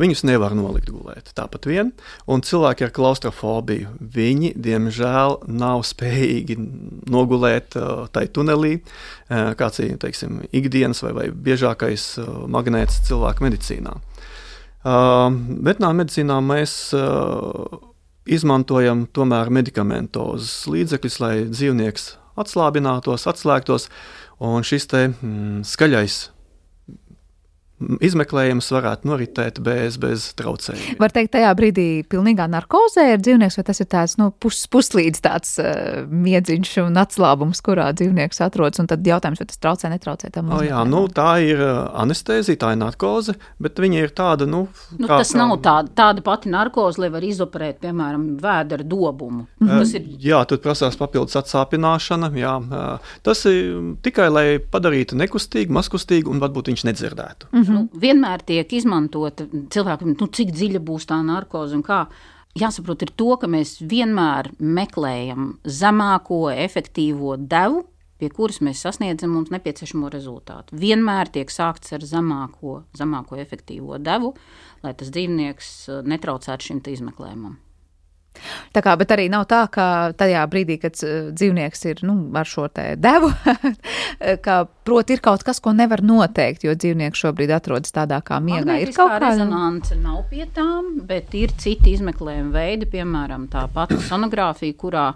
[0.00, 1.30] Viņus nevar nolikt gulēt.
[1.36, 1.92] Tāpat vien,
[2.30, 6.56] un cilvēki ar klaustrofobiju, viņi, diemžēl, nav spējīgi
[7.12, 13.46] nogulēt uh, tajā tunelī, uh, kāds ir teiksim, ikdienas vai, vai biežākais uh, magnēts cilvēku
[13.46, 13.94] medicīnā.
[14.84, 16.72] Veterināra medicīnā mēs
[18.26, 23.88] izmantojam tomēr medikamentozes līdzekļus, lai dzīvnieks atslābinātos, atslēgtos,
[24.42, 26.20] un šis te mm, skaļais
[28.04, 30.98] izmeklējums varētu noritēt bez, bez traucējumiem.
[31.00, 35.22] Var teikt, tajā brīdī pilnīgā narkozē ir dzīvnieks, vai tas ir tāds nu, pus, puslīdz
[35.24, 40.30] tāds uh, miedziņš un atslābums, kurā dzīvnieks atrodas, un tad jautājums, vai tas traucē, netraucē
[40.34, 40.52] tam.
[40.54, 44.66] O, jā, nu, tā ir uh, anestēzija, tā ir narkoze, bet viņa ir tāda, nu.
[44.98, 49.46] nu kā, tas nav tāda, tāda pati narkoze, lai var izoperēt, piemēram, vēdera dobumu.
[49.60, 49.94] Mm -hmm.
[49.96, 50.08] ir...
[50.30, 52.54] Jā, tur prasās papildus atsāpināšana, jā.
[53.22, 57.50] Tas ir tikai, lai padarītu nekustīgu, mazkustīgu un varbūt viņš nedzirdētu.
[57.52, 57.73] Mm -hmm.
[57.74, 62.04] Nu, vienmēr tiek izmantota cilvēkam, nu, cik dziļa būs tā narkoze un kā.
[62.54, 67.82] Jāsaprot, ir to, ka mēs vienmēr meklējam zemāko efektīvo devu,
[68.22, 70.78] pie kuras mēs sasniedzam mums nepieciešamo rezultātu.
[70.78, 74.36] Vienmēr tiek sākts ar zemāko, zemāko efektīvo devu,
[74.86, 77.58] lai tas dzīvnieks uh, netraucētu šim izmeklējumam.
[78.74, 79.86] Tā kā, bet arī nav tā, ka
[80.18, 83.30] tajā brīdī, kad uh, dzīvnieks ir nu, ar šo devu,
[84.46, 88.80] ka, proti, ir kaut kas, ko nevar noteikt, jo dzīvnieks šobrīd atrodas tādā kā miegā.
[88.82, 94.00] Ir kaut kāda rezonance, nav pie tām, bet ir citi izmeklējumi veidi, piemēram, tā pati
[94.08, 95.08] sonogrāfija, kurā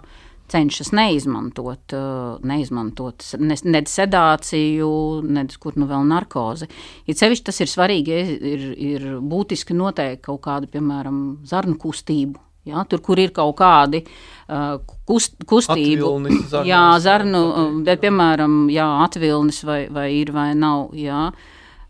[0.49, 4.89] cenšas neizmantot, uh, neizmantot ne, ne sedāciju,
[5.29, 6.69] ne kur nu vēl narkozi.
[7.05, 8.19] Ir sevišķi tas ir svarīgi,
[8.55, 14.03] ir, ir būtiski noteikt kaut kādu, piemēram, zarnu kustību Ja, tur, kur ir kaut kādi
[14.05, 14.79] uh,
[15.09, 17.43] kust, kustību, atvilni, zarnas, jā, zarnu,
[17.87, 20.93] bet, piemēram, jā, atvilnis vai, vai ir vai nav.
[20.97, 21.29] Jā.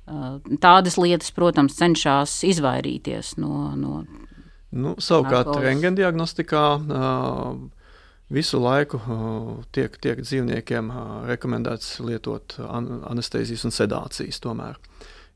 [0.09, 3.69] Uh, tādas lietas, protams, cenšas izvairīties no.
[3.77, 4.03] no
[4.71, 7.53] nu, savukārt, rengendiagnostikā uh,
[8.33, 14.77] visu laiku uh, tiek, tiek dzīvniekiem uh, rekomendēts lietot an anestezijas un sedācijas tomēr.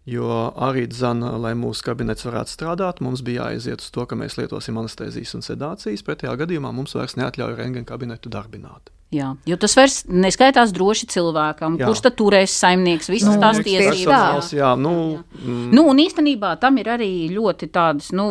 [0.06, 4.36] Jo arī dzana, lai mūsu kabinets varētu strādāt, mums bija jāiziet uz to, ka mēs
[4.36, 6.04] lietosim anestezijas un sedācijas.
[6.04, 8.92] Pretējā gadījumā mums vairs neatļauj rentgena kabinetu darbināt.
[9.14, 11.88] Jā, jo tas vairs neskaitās droši cilvēkam, jā.
[11.88, 14.52] kurš tad turēs saimnieks, visas nu, tās tiesības.
[14.52, 14.94] Jā, jā, nu,
[15.38, 15.64] mm.
[15.72, 18.28] nu, un īstenībā tam ir arī ļoti tādas nu,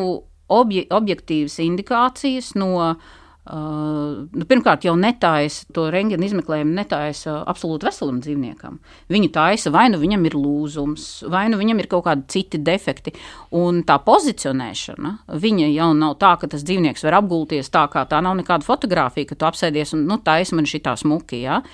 [0.53, 7.89] obje, objektīvas indikācijas no uh, Uh, nu, pirmkārt, jau netaisa to rengēnu izmeklējumu, netaisa absolūti
[7.89, 8.77] veselam dzīvniekam.
[9.11, 13.11] Viņu taisa vai nu viņam ir lūzums, vai nu viņam ir kaut kādi citi defekti.
[13.59, 18.23] Un tā pozicionēšana, viņa jau nav tā, ka tas dzīvnieks var apgulties tā, kā tā
[18.23, 21.43] nav nekāda fotografija, ka tu apsēdies un nu, taisa man šī tā smuki.
[21.43, 21.65] Ja?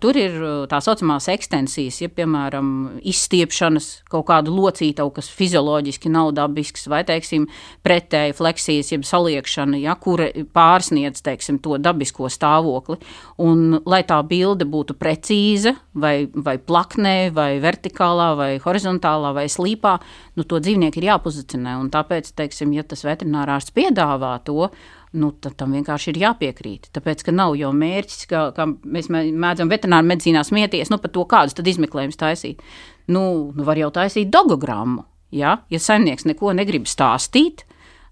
[0.00, 0.34] Tur ir
[0.68, 2.66] tā saucamās ekstensijas, ja, piemēram,
[3.00, 7.46] izstiepšanas, kaut kāda locītava, kas fizioloģiski nav dabisks, vai, teiksim,
[7.86, 12.98] pretēji fleksijas, jeb saliekšana, ja, kura pārsniedz, teiksim, to dabisko stāvokli.
[13.40, 19.96] Un, lai tā bilde būtu precīza, vai, vai plaknē, vai vertikālā, vai horizontālā, vai slīpā,
[20.36, 21.78] nu, to dzīvnieku ir jāpozicionē.
[21.80, 24.68] Un tāpēc, teiksim, ja tas veterinārārsts piedāvā to,
[25.14, 26.90] nu, tad tam vienkārši ir jāpiekrīt.
[26.94, 31.26] Tāpēc, ka nav jau mērķis, ka, ka mēs mēdzam veterināru medicīnā smieties nu, par to,
[31.30, 32.64] kādus izmeklējumus taisīt.
[33.06, 33.24] Nu,
[33.54, 35.06] nu, var jau taisīt dogogrammu.
[35.34, 37.64] Ja, ja saimnieks neko negrib stāstīt,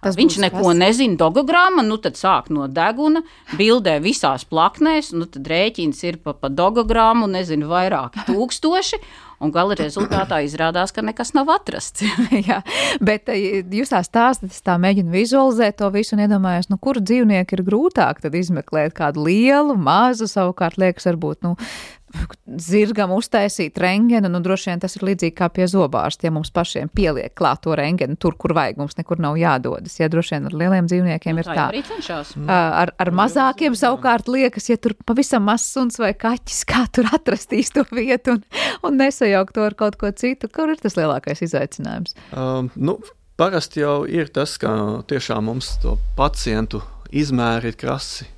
[0.03, 0.75] Tas Viņš neko kas?
[0.81, 3.21] nezina, dogogramma, nu tad sāk no deguna,
[3.55, 8.99] bildē visās plaknēs, nu tad rēķins ir pa, pa dogogrammu, nezinu, vairāki tūkstoši,
[9.43, 12.05] un gala rezultātā izrādās, ka nekas nav atrasts.
[12.49, 12.61] Jā,
[13.05, 17.03] bet eh, jūs tā stāstat, es tā mēģinu vizualizēt to visu un iedomājos, nu, kuru
[17.03, 21.57] dzīvnieku ir grūtāk tad izmeklēt kādu lielu, mazu, savukārt liekas, varbūt, nu,
[22.61, 26.91] zirgam uztaisīt rengenu, nu, droši vien tas ir līdzīgi kā pie zobārsta, ja mums pašiem
[26.93, 29.99] pieliek klāt to rengenu tur, kur vajag, mums nekur nav jādodas.
[30.01, 31.69] Ja droši vien ar lieliem dzīvniekiem ir Tā tā.
[32.53, 37.73] Ar, ar mazākiem savukārt liekas, ja tur pavisam mazs suns vai kaķis, kā tur atrastīs
[37.75, 38.45] to vietu un,
[38.87, 40.51] un nesajaukt to ar kaut ko citu.
[40.53, 42.17] Kur ir tas lielākais izaicinājums?
[42.33, 42.99] Um, nu,
[43.41, 48.29] parasti jau ir tas, ka tiešām mums to pacientu izmēri ir krasi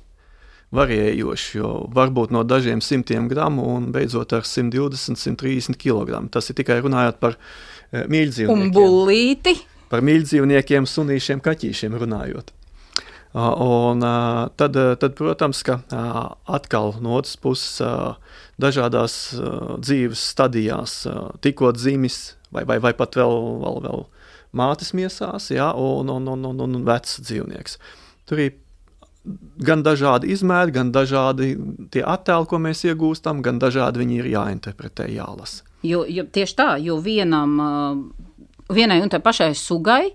[0.75, 6.25] variējoši, jo varbūt no dažiem simtiem gramu un beidzot ar 120, 130 kg.
[6.33, 8.73] Tas ir tikai runājot par eh, Un mīļdzīvniekiem.
[8.75, 9.55] bullīti.
[9.91, 12.51] Par mīļdzīvniekiem, sunīšiem, kaķīšiem runājot.
[13.35, 13.99] Un
[14.55, 15.81] tad, tad, protams, ka
[16.47, 17.81] atkal no otras puses
[18.55, 19.15] dažādās
[19.83, 21.01] dzīves stadijās,
[21.43, 24.05] tikko dzimis vai, vai, vai pat vēl, vēl, vēl
[24.55, 27.75] mātes miesās, ja, un, un, un, un, un vecs dzīvnieks.
[28.25, 28.55] Tur ir
[29.65, 31.55] gan dažādi izmēri, gan dažādi
[31.93, 35.65] tie attēli, ko mēs iegūstam, gan dažādi viņi ir jāinterpretē, jālasa.
[35.85, 37.57] Jo, jo tieši tā, jo vienam,
[38.73, 40.13] vienai un tai pašai sugai,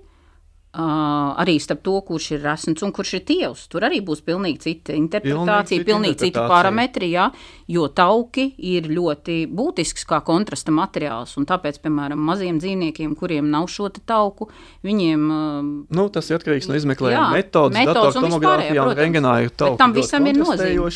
[0.71, 4.63] uh, arī starp to, kurš ir resns un kurš ir tievs, tur arī būs pilnīgi
[4.65, 6.49] cita interpretācija, cita pilnīgi citi interpretācija.
[6.55, 7.27] parametri, jā,
[7.71, 13.91] jo tauki ir ļoti būtisks kā kontrasta materiāls, tāpēc, piemēram, maziem dzīvniekiem, kuriem nav šo
[13.91, 14.51] tauku,
[14.87, 15.41] viņiem uh,
[15.91, 17.75] Nu, tas ir atkarīgs no izmeklējuma metodas.
[17.75, 19.03] metodes un Datortomogrāfijā vispārējā, un protams.
[19.03, 20.93] rengenā ir Bet tauki tam visam ir nozīme.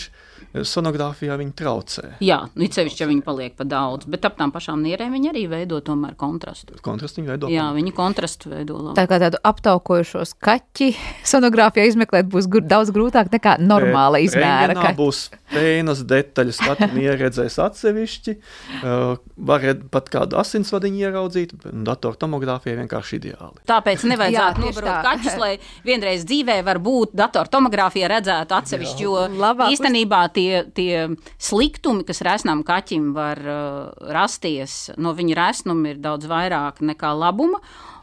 [0.55, 2.05] Sonogrāfijā viņi traucē.
[2.23, 5.43] Jā, nu, sevišķi, ja viņi paliek pa daudz, bet ap tām pašām nierēm viņi arī
[5.51, 6.77] veido tomēr kontrastu.
[6.85, 7.51] Kontrastu viņi veido.
[7.51, 8.95] Jā, viņi kontrastu veido labi.
[9.01, 10.93] Tā kā tādu aptaukojušos kaķi
[11.27, 14.99] sonogrāfijā izmeklēt būs gr daudz grūtāk nekā normāla izmēra Rengenā kaķi.
[15.01, 18.37] būs pēnas detaļas, katru ieredzēs atsevišķi.
[18.85, 23.65] Uh, Varētu pat kādu asinsvadiņu ieraudzīt, un datortomogrāfija vienkārši ideāli.
[23.67, 25.01] Tāpēc nevajadzētu nobarot tā.
[25.09, 25.51] kaķus, lai
[25.87, 30.44] vienreiz dzīvē var būt datortomogrāfija redzētu atsevišķi, jo Labāk īstenībā tie,
[30.77, 37.13] tie sliktumi, kas resnām kaķim var uh, rasties, no viņa resnuma ir daudz vairāk nekā
[37.17, 37.61] labuma,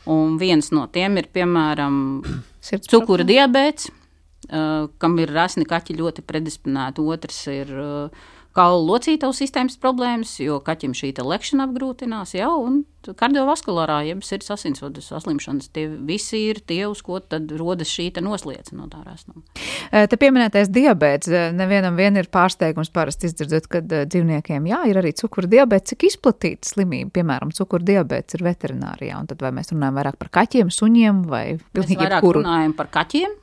[0.10, 1.98] un viens no tiem ir, piemēram,
[2.66, 7.08] Sirds cukura diabēts, uh, kam ir rasni kaķi ļoti predisponēti.
[7.16, 14.02] Otrs ir uh, kaulu locītavu sistēmas problēmas, jo kaķim šī lekšana apgrūtinās, jā, un kardiovaskulārā,
[14.06, 15.72] jeb sirds asinsvadu saslimšanas.
[15.74, 19.42] Tie visi ir tie, uz ko tad rodas šī noslieca no tā rasnuma.
[19.90, 21.32] E, Te pieminētais diabetes.
[21.32, 25.96] e, Nevienam vien ir pārsteigums parasti izdzirdot, ka dzīvniekiem jā, ir arī cukura diabetes.
[25.96, 29.20] Cik izplatīta slimība, piemēram, cukura diabetes ir veterinārijā?
[29.20, 32.44] Un tad vai mēs runājam vairāk par kaķiem, suņiem vai pilnīgi jebkuru?
[32.44, 33.38] runājam par kaķiem.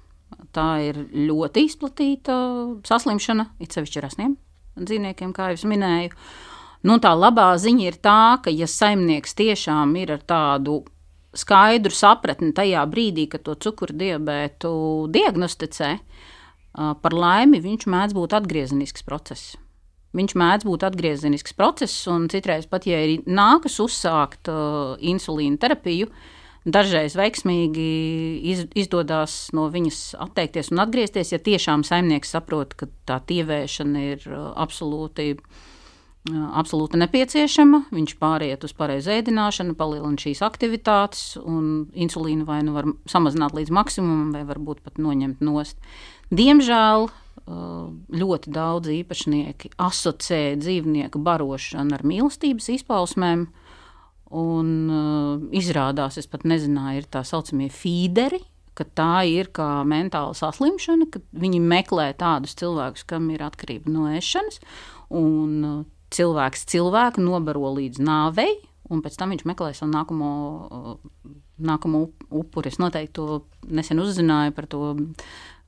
[0.54, 2.36] Tā ir ļoti izplatīta
[2.86, 4.36] saslimšana, it sevišķi rasniem
[4.84, 6.14] dzīvniekiem, kā jau minēju.
[6.86, 10.82] Nu, tā labā ziņa ir tā, ka, ja saimnieks tiešām ir ar tādu
[11.36, 14.70] skaidru sapratni tajā brīdī, kad to cukurdiabētu
[15.14, 15.94] diagnosticē,
[17.02, 19.56] par laimi viņš mēdz būt atgriezenisks process.
[20.16, 26.08] Viņš mēdz būt atgriezenisks process, un citreiz pat, ja ir nākas uzsākt uh, insulīna terapiju,
[26.74, 27.88] dažreiz veiksmīgi
[28.52, 34.28] iz, izdodas no viņas atteikties un atgriezties, ja tiešām saimnieks saprot, ka tā tievēšana ir
[34.28, 35.34] uh, absolūti
[36.28, 37.84] absolūti nepieciešama.
[37.94, 43.72] Viņš pāriet uz pareizu ēdināšanu, palielina šīs aktivitātes, un insulīnu vai nu var samazināt līdz
[43.72, 45.78] maksimumam, vai varbūt pat noņemt nost.
[46.34, 47.14] Diemžēl uh,
[48.12, 53.48] ļoti daudz īpašnieki asociē dzīvnieku barošanu ar mīlestības izpausmēm.
[54.36, 58.42] Un uh, izrādās, es pat nezināju, ir tā saucamie feederi,
[58.76, 64.04] ka tā ir kā mentāla saslimšana, ka viņi meklē tādus cilvēkus, kam ir atkarība no
[64.12, 64.60] ēšanas.
[65.16, 65.78] Un, uh,
[66.14, 68.52] cilvēks cilvēku nobaro līdz nāvei,
[68.92, 70.30] un pēc tam viņš meklē savu nākamo,
[70.68, 72.72] uh, nākamo up- upuri.
[72.72, 74.82] Es noteikti to nesen uzzināju par to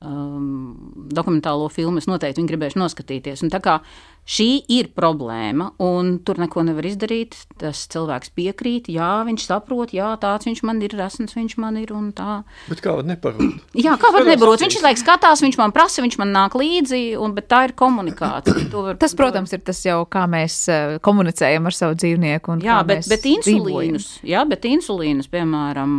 [0.01, 2.01] um, dokumentālo filmu.
[2.01, 3.43] Es noteikti viņu gribēšu noskatīties.
[3.45, 3.79] Un tā kā
[4.27, 10.11] šī ir problēma, un tur neko nevar izdarīt, tas cilvēks piekrīt, jā, viņš saprot, jā,
[10.21, 12.43] tāds viņš man ir, resns viņš man ir un tā.
[12.69, 13.57] Bet kā var neparūt?
[13.75, 14.61] Jā, kā var acīs.
[14.61, 18.69] Viņš laiks skatās, viņš man prasa, viņš man nāk līdzi, un, bet tā ir komunikācija.
[18.71, 22.51] To var- Tas, protams, ir tas jau, kā mēs eh, komunicējam ar savu dzīvnieku.
[22.55, 23.41] un Jā, kā bet, bet dzīvojam.
[23.41, 25.97] insulīnus, jā, bet insulīnus, piemēram,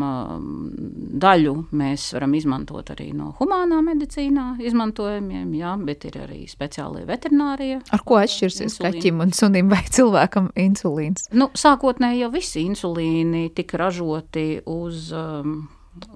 [1.22, 7.80] daļu mēs varam izmantot arī no humānā medicīnā izmantojumiem, jā, bet ir arī speciālie veterinārie.
[7.92, 8.98] Ar ko atšķirsies Insulīnu.
[8.98, 11.28] kaķim un sunim vai cilvēkam insulīns?
[11.32, 15.62] Nu, sākotnēji jau visi insulīni tika ražoti uz um,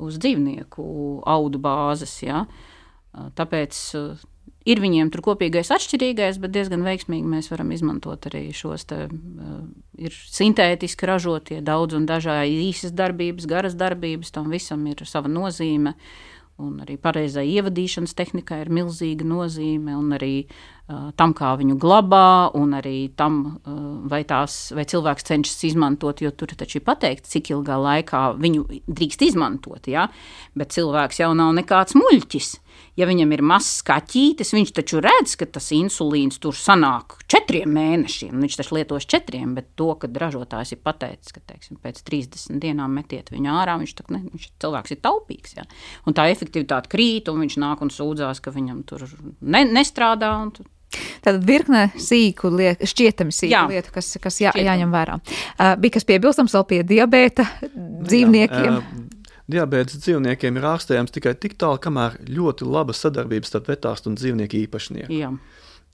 [0.01, 0.87] uz dzīvnieku
[1.29, 2.15] audu bāzes.
[2.25, 2.45] Ja?
[3.37, 3.79] Tāpēc
[4.67, 9.05] ir viņiem tur kopīgais atšķirīgais, bet diezgan veiksmīgi mēs varam izmantot arī šos te,
[10.01, 15.97] ir sintētiski ražotie daudz un dažādi īsas darbības, garas darbības, tam visam ir sava nozīme.
[16.57, 22.49] Un arī pareizai ievadīšanas tehnikai ir milzīga nozīme, un arī uh, tam, kā viņu glabā,
[22.57, 27.35] un arī tam, uh, vai, tās, vai cilvēks cenšas izmantot, jo tur taču ir pateikts,
[27.35, 29.85] cik ilgā laikā viņu drīkst izmantot.
[29.93, 30.09] Ja?
[30.57, 32.55] Bet cilvēks jau nav nekāds muļķis
[32.97, 38.35] ja viņam ir mazs kaķītis, viņš taču redz, ka tas insulīns tur sanāk četriem mēnešiem.
[38.43, 42.97] Viņš taču lietos četriem, bet to, ka ražotājs ir pateicis, ka teiksim, pēc 30 dienām
[42.97, 45.59] metiet viņu ārā, viņš, tak, ne, viņš cilvēks ir taupīgs.
[45.59, 45.67] Ja?
[46.09, 49.07] Un tā efektivitāte krīt, un viņš nāk un sūdzās, ka viņam tur
[49.41, 50.33] ne, nestrādā.
[51.21, 53.65] Tātad virkne sīku lietu, šķietami sīku jā.
[53.69, 55.19] lietu, kas, kas jā, jāņem vērā.
[55.19, 58.71] Uh, bija kas piebilstams vēl pie diabēta dzīvniekiem.
[58.71, 59.06] Jā, uh,
[59.51, 64.59] Diabetes dzīvniekiem ir ārstējams tikai tik tālu, kamēr ļoti laba sadarbība starp vetārstu un dzīvnieku
[64.65, 65.15] īpašnieku.
[65.15, 65.31] Jā.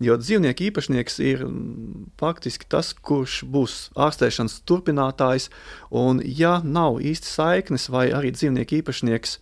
[0.02, 5.50] Jo dzīvnieku īpašnieks ir mm, faktiski tas, kurš būs ārstēšanas turpinātājs,
[5.94, 9.36] un ja nav īsti saiknes, vai arī dzīvnieku īpašnieks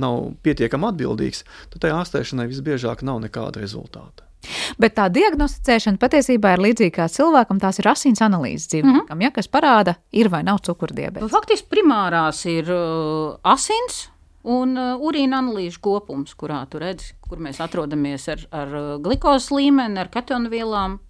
[0.00, 4.25] nav pietiekami atbildīgs, tad tai ārstēšanai visbiežāk nav nekāda rezultāta.
[4.82, 7.60] Bet tā diagnosticēšana patiesībā ir līdzīga kā cilvēkam.
[7.62, 9.22] Tās ir asins analīzes dzīvniekam, mm -hmm.
[9.22, 11.22] ja, kas parāda, ir vai nav cukurdiabetes.
[11.22, 14.08] Nu, faktiski primārās ir uh, asins.
[14.46, 19.50] Un uh, urīna analīžu kopums, kurā tu redzi, kur mēs atrodamies ar, ar uh, glukozes
[19.50, 21.00] līmeni, ar katonu vielām,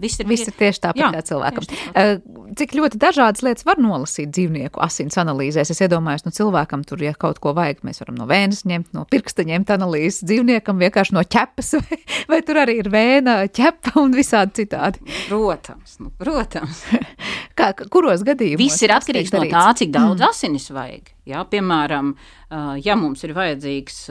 [0.00, 1.66] Viss ir, viss ir tieši tāpat jā, kā cilvēkam.
[1.70, 2.26] Tāpat.
[2.56, 5.72] Cik ļoti dažādas lietas var nolasīt dzīvnieku asins analīzēs?
[5.74, 9.06] Es iedomājos, nu, cilvēkam tur, ja kaut ko vajag, mēs varam no vēnes ņemt, no
[9.10, 12.00] pirksta ņemt analīzes, dzīvniekam vienkārši no ķepas, vai,
[12.30, 15.02] vai tur arī ir vēna, ķepa un visādi citādi.
[15.26, 16.84] Protams, nu, protams.
[17.58, 18.62] kā, kuros gadījumos?
[18.62, 20.30] Viss ir atkarīgs no tā, cik daudz mm.
[20.30, 21.12] asinis vajag.
[21.26, 22.14] Jā, piemēram,
[22.84, 24.04] ja mums ir vajadzīgs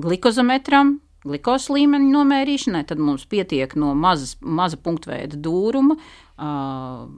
[0.00, 5.98] glikozometram, glukozes līmeņa nomērīšanai, tad mums pietiek no mazas, maza punktveida dūruma.
[6.40, 7.10] Uh,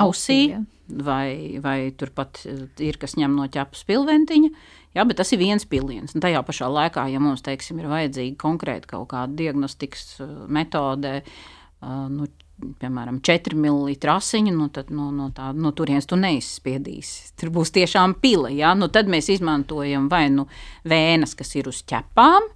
[0.00, 0.60] Ausī, ja.
[0.88, 2.40] vai, vai turpat
[2.80, 4.52] ir kas ņem no ķepas pilventiņa.
[4.96, 6.14] Jā, bet tas ir viens piliens.
[6.16, 10.18] Un tajā pašā laikā, ja mums teiksim, ir vajadzīga konkrēta kaut kāda diagnostikas
[10.52, 11.18] metode,
[11.82, 12.28] nu,
[12.80, 17.32] piemēram, 4 ml asiņu, nu, tad no, no, tā, no turienes tu neizspiedīsi.
[17.40, 18.52] Tur būs tiešām pile.
[18.56, 18.72] Ja?
[18.78, 20.46] Nu, tad mēs izmantojam vai nu
[20.88, 22.48] vēnes, kas ir uz ķepām,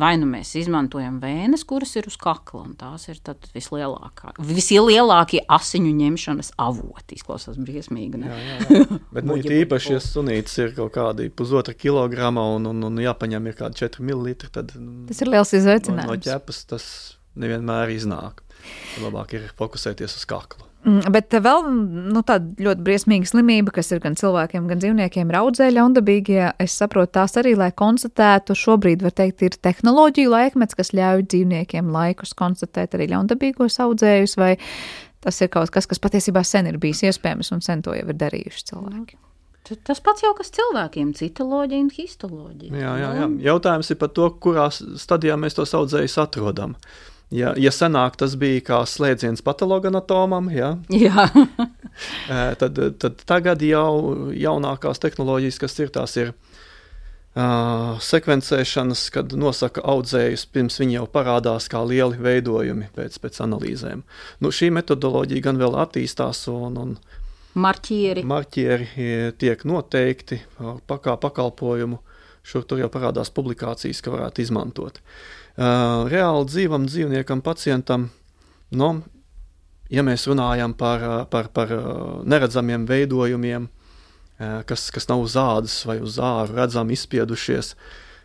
[0.00, 2.66] vai nu mēs izmantojam vēnes, kuras ir uz kakla.
[2.80, 3.20] Tās ir
[3.54, 7.18] vislielākie asiņu ņemšanas avoti.
[7.18, 8.22] Izklausās briesmīgi.
[8.22, 8.30] Ne?
[8.30, 9.00] Jā, jā, jā.
[9.14, 13.58] Bet nu, īpaši, ja sunītis ir kaut kādi pusotra kilograma un, un, un jāpaņem ir
[13.58, 14.72] kādi 4 ml, tad
[15.08, 16.10] tas ir liels izaicinājums.
[16.10, 16.86] No, no ķepas tas
[17.38, 18.43] nevienmēr iznāk.
[19.02, 20.64] Labāk ir fokusēties uz kaklu.
[20.84, 21.62] Mm, bet vēl
[22.12, 26.42] nu, tāda ļoti briesmīga slimība, kas ir gan cilvēkiem, gan dzīvniekiem, ir audzēļa ļaundabīgie.
[26.60, 31.88] Es saprotu tās arī, lai konstatētu, šobrīd var teikt, ir tehnoloģiju laikmets, kas ļauj dzīvniekiem
[31.94, 34.58] laikus konstatēt arī ļaundabīgos audzējus, vai
[35.24, 38.20] tas ir kaut kas, kas patiesībā sen ir bijis iespējams un sen to jau ir
[38.20, 39.16] darījuši cilvēki.
[39.88, 42.76] Tas pats jau kas cilvēkiem, citoloģija un histoloģija.
[42.76, 43.32] Jā, jā, jā.
[43.46, 46.76] Jautājums ir par to, kurā stadijā mēs tos audzējus atrodam.
[46.76, 51.28] Uh, Ja, ja senāk tas bija kā slēdziens patologoanatomam, ja, Jā.
[52.60, 60.46] tad, tad tagad jau jaunākās tehnoloģijas, kas ir, tās ir uh, sekvencēšanas, kad nosaka audzējus,
[60.54, 64.04] pirms viņi jau parādās kā lieli veidojumi pēc, pēc analīzēm.
[64.44, 66.96] Nu, šī metodoloģija gan vēl attīstās un, un
[67.54, 68.22] marķieri.
[68.26, 69.08] marķieri
[69.40, 72.02] tiek noteikti kā pakalpojumu.
[72.44, 75.00] Šur tur jau parādās publikācijas, ka varētu izmantot.
[75.00, 78.08] Uh, reāli dzīvam dzīvniekam, pacientam,
[78.74, 79.14] no, nu,
[79.90, 81.70] ja mēs runājam par, par, par
[82.24, 83.68] neredzamiem veidojumiem,
[84.66, 87.74] kas, kas nav uz ādas vai uz āru redzami izspiedušies,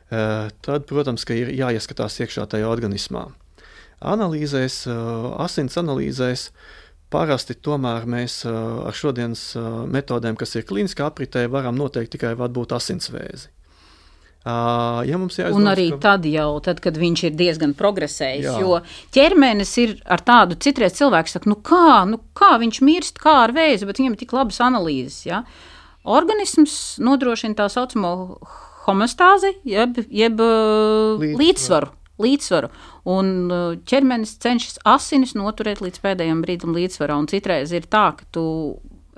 [0.09, 3.27] tad, protams, ir jāieskatās iekšā tajā organismā.
[3.99, 4.87] Analīzēs,
[5.37, 6.49] asins analīzēs,
[7.13, 9.51] parasti tomēr mēs ar šodienas
[9.91, 13.51] metodēm, kas ir klīniskā apritē, varam noteikt tikai varbūt asinsvēzi.
[14.47, 15.97] Uh, ja jāizdomās, un arī ka...
[16.05, 18.45] tad, jau, tad, kad viņš ir diezgan progresējis.
[18.47, 18.53] Jā.
[18.63, 18.77] Jo
[19.11, 23.53] ķermenis ir ar tādu, citreiz cilvēks saka, nu kā, nu kā viņš mirst, kā ar
[23.55, 25.25] vēzi, bet viņam ir tik labas analīzes.
[25.27, 25.41] Ja?
[26.07, 28.13] Organisms nodrošina tā saucamo
[28.85, 31.35] homostāzi, jeb, jeb līdzsvaru.
[31.43, 31.91] līdzsvaru.
[32.23, 32.71] līdzsvaru.
[33.11, 33.35] Un
[33.91, 37.19] ķermenis cenšas asinis noturēt līdz pēdējiem brīdim līdzsvarā.
[37.19, 38.47] Un citreiz ir tā, ka tu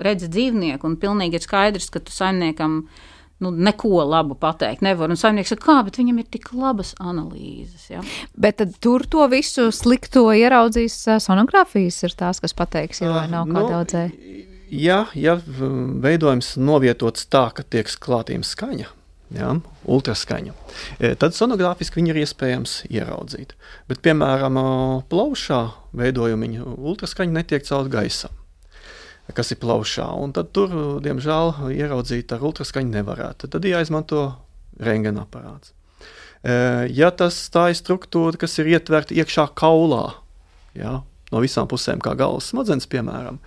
[0.02, 3.10] redzi dzīvnieku un pilnīgi ir skaidrs, ka tu saimniekam ir
[3.42, 5.10] nu, neko labu pateikt nevar.
[5.12, 7.88] Un saimnieks saka, kā, bet viņam ir tik labas analīzes.
[7.90, 8.02] Ja?
[8.38, 13.48] Bet tad tur to visu slikto ieraudzīs sonogrāfijas, ir tās, kas pateiks, ja vai nav
[13.50, 14.06] nu, kāda audzē.
[14.72, 18.88] Ja, ja veidojums novietots tā, ka tiek klātīma skaņa,
[19.36, 20.54] ja, ultraskaņa.
[20.96, 23.52] E, tad sonogrāfiski viņi ir iespējams ieraudzīt.
[23.90, 24.56] Bet, piemēram,
[25.12, 25.64] plaušā
[25.98, 28.32] veidojuma ultraskaņa netiek caur gaisam.
[29.30, 30.72] Kas ir plaušā, un tad tur,
[31.04, 33.48] diemžēl, ieraudzīt ar ultraskaņu nevarētu.
[33.52, 34.24] Tad jāizmanto
[34.82, 35.72] rengena aparāts.
[36.42, 36.54] E,
[36.90, 40.18] ja tas tā ir struktūra, kas ir ietverta iekšā kaulā,
[40.76, 40.98] ja,
[41.32, 43.38] no visām pusēm, kā galvas smadzenes, piemēram,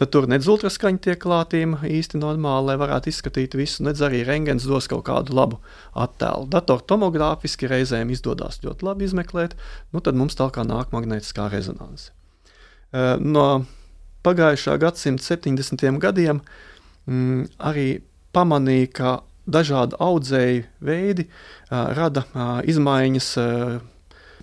[0.00, 4.66] tad tur nedz ultraskaņa tiek klātīma īsti normāli, lai varētu izskatīt visu, nedz arī rengens
[4.66, 5.60] dos kaut kādu labu
[5.92, 6.48] attēlu.
[6.50, 9.58] Datortomogrāfiski reizēm izdodas ļoti labi izmeklēt,
[9.92, 12.14] nu tad mums tālāk nāk magnētiskā rezonanse.
[13.20, 13.48] No
[14.26, 15.84] pagājušā gadsimta 70.
[16.02, 16.42] gadiem
[17.06, 17.88] mm, arī
[18.34, 19.12] pamanīja, ka
[19.48, 23.78] dažādi audzēju veidi uh, rada uh, izmaiņas uh,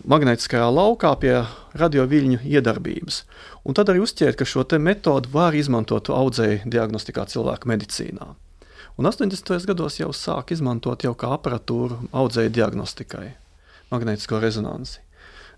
[0.10, 1.36] magnētiskajā laukā pie
[1.78, 3.22] radioviļņu iedarbības.
[3.66, 8.34] Un tad arī uzķēra, ka šo metodi var izmantot audzēju diagnostikā cilvēku medicīnā.
[8.96, 9.66] Un 80.
[9.68, 13.34] gados jau sāk izmantot jau kā aparatūru audzēju diagnostikai,
[13.92, 15.02] magnētisko rezonanci.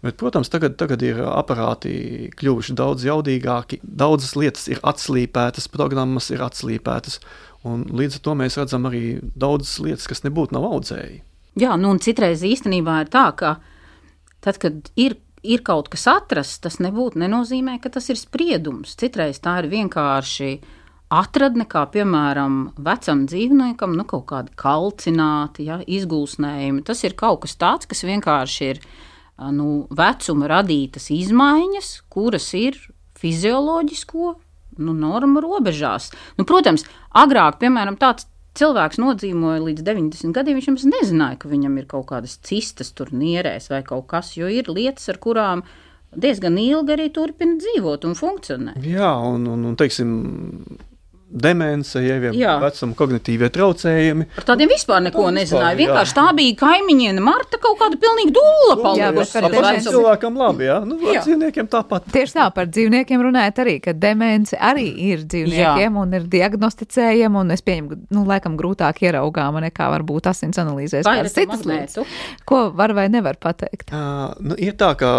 [0.06, 6.44] Bet, protams, tagad, tagad ir aparāti kļuvuši daudz jaudīgāki, daudzas lietas ir atslīpētas, programmas ir
[6.46, 7.20] atslīpētas,
[7.66, 11.24] līdz ar to mēs redzam arī daudzas lietas, kas nebūtu nav audzēji.
[11.58, 13.56] Jā, nu un citreiz īstenībā ir tā, ka
[14.46, 15.18] tad, kad ir
[15.48, 18.96] ir kaut kas atrasts, tas nebūtu nenozīmē, ka tas ir spriedums.
[19.00, 20.52] Citreiz tā ir vienkārši
[21.14, 26.84] atradne, kā piemēram vecam dzīvniekam, nu, kaut kādi kalcināti, ja, izgulsnējumi.
[26.88, 28.82] Tas ir kaut kas tāds, kas vienkārši ir
[29.54, 32.80] nu, vecuma radītas izmaiņas, kuras ir
[33.18, 34.32] fizioloģisko
[34.82, 36.12] nu, normu robežās.
[36.38, 36.86] Nu, protams,
[37.18, 38.28] agrāk, piemēram, tāds
[38.58, 43.14] cilvēks nodzīvoja līdz 90 gadiem, viņš nemaz nezināja, ka viņam ir kaut kādas cistas tur
[43.14, 45.64] nierēs vai kaut kas, jo ir lietas, ar kurām
[46.18, 48.86] diezgan ilgi arī turpina dzīvot un funkcionēt.
[48.86, 50.14] Jā, un, un, un teiksim,
[51.28, 54.28] demence, jau vecuma kognitīvie traucējumi.
[54.38, 55.68] Par tādiem vispār neko vispār, nezināju.
[55.68, 55.80] Jā.
[55.82, 59.36] Vienkārši tā bija kaimiņiene Marta, kaut kāda pilnīgi dūla palikusi.
[59.36, 60.78] Jā, par cilvēkam labi, jā.
[60.88, 61.24] Nu, jā.
[61.26, 62.08] dzīvniekiem tāpat.
[62.14, 66.06] Tieši tā, par dzīvniekiem runājot arī, ka demence arī ir dzīvniekiem jā.
[66.06, 71.06] un ir diagnosticējama, un es pieņemu, nu, laikam grūtāk ieraugāma nekā varbūt asins analīzēs.
[71.08, 72.18] Vai citas lietas?
[72.48, 73.92] Ko var vai nevar pateikt?
[73.92, 75.12] Uh, nu, ir tā, ka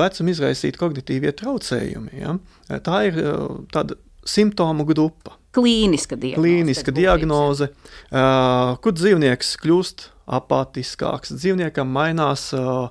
[0.00, 2.38] vecuma izraisīti kognitīvie traucējumi, ja?
[2.82, 5.36] tā ir uh, tāda simptomu grupa.
[5.56, 6.42] Klīniska diagnoze.
[6.42, 7.70] Klīniska diagnoze,
[8.10, 12.90] uh, kur dzīvnieks kļūst apātiskāks, dzīvniekam mainās uh,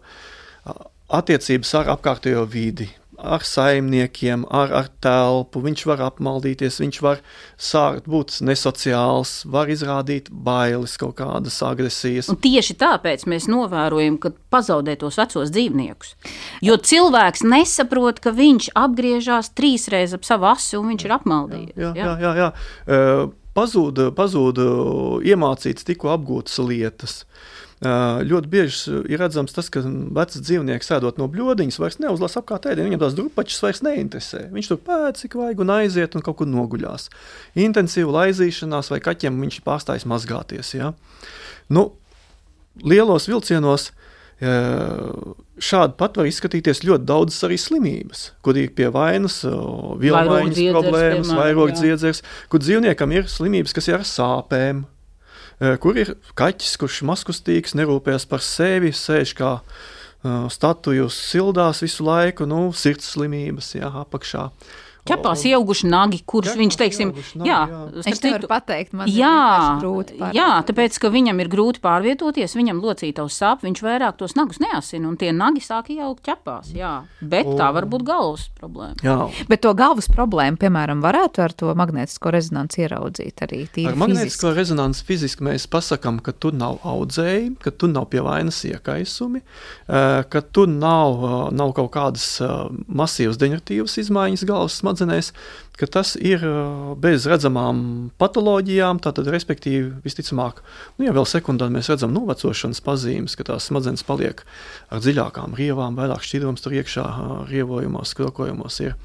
[1.14, 5.62] attiecības ar apkārtējo vidi ar saimniekiem, ar, ar telpu.
[5.66, 7.22] Viņš var apmaldīties, viņš var
[7.58, 12.30] sākt būt nesociāls, var izrādīt bailes, kaut kādas agresijas.
[12.32, 16.16] Un tieši tāpēc mēs novērojam, ka pazaudē tos vecos dzīvniekus.
[16.66, 21.76] Jo cilvēks nesaprot, ka viņš apgriežās trīsreiz ap savu asi un viņš ir apmaldījies.
[21.76, 22.16] Jā, jā, jā.
[22.22, 22.54] jā, jā.
[22.86, 24.66] Uh, pazūda, pazūda
[25.26, 27.22] iemācītas, tikko apgūtas lietas.
[27.84, 32.88] Ļoti bieži ir redzams tas, ka vecs dzīvnieks sēdot no bludiņas, vairs neuzlasa apkārt ēdienu.
[32.88, 34.46] Viņam tās drupačas vairs neinteresē.
[34.56, 37.10] Viņš tur pēc cik vajag un aiziet un kaut kur noguļās.
[37.60, 40.72] Intensīva laizīšanās vai kaķiem viņš pārstājas mazgāties.
[40.80, 40.94] Ja?
[41.68, 41.90] Nu,
[42.80, 43.92] lielos vilcienos
[44.40, 52.20] šādi pat var izskatīties ļoti daudzas arī slimības, kur ir pie vainas vielmaiņas problēmas, vairogdziedzers,
[52.52, 54.84] kur dzīvniekam ir slimības, kas ir ar sāpēm,
[55.82, 62.48] kur ir kaķis, kurš maskustīgs, nerūpējas par sevi, sēž kā uh, statujus, sildās visu laiku,
[62.50, 64.50] nu, sirds slimības, jā, apakšā.
[65.06, 67.82] Ķepās ieauguši nagi, kurš ķepās viņš, teiksim, nagi, jā, jā.
[68.12, 70.18] es nevaru pateikt, man jā, ir grūti.
[70.34, 75.06] Jā, tāpēc, ka viņam ir grūti pārvietoties, viņam locītavs sāp, viņš vairāk tos nagus neasina,
[75.10, 76.96] un tie nagi sāk ieaugt ķepās, jā.
[77.22, 77.58] Bet un...
[77.60, 78.98] tā var būt galvas problēma.
[79.06, 79.18] Jā.
[79.52, 84.50] Bet to galvas problēmu, piemēram, varētu ar to magnētisko rezonanci ieraudzīt arī tīri Ar magnētisko
[84.50, 84.56] fiziski.
[84.58, 90.24] rezonanci fiziski mēs pasakam, ka tur nav audzēji, ka tur nav pie vainas iekaisumi, eh,
[90.30, 92.56] ka tur nav, eh, nav kaut kādas eh,
[92.90, 95.32] masīvas deģeneratīvas izmaiņas galvas smadzenēs, smadzenēs,
[95.78, 96.44] ka tas ir
[97.02, 100.62] bez redzamām patoloģijām, tātad, respektīvi, visticamāk,
[100.98, 104.44] nu, ja vēl sekundā mēs redzam novecošanas pazīmes, ka tās smadzenes paliek
[104.90, 107.06] ar dziļākām rievām, vairāk šķidrums tur iekšā
[107.52, 108.96] rievojumos, krokojumos ir.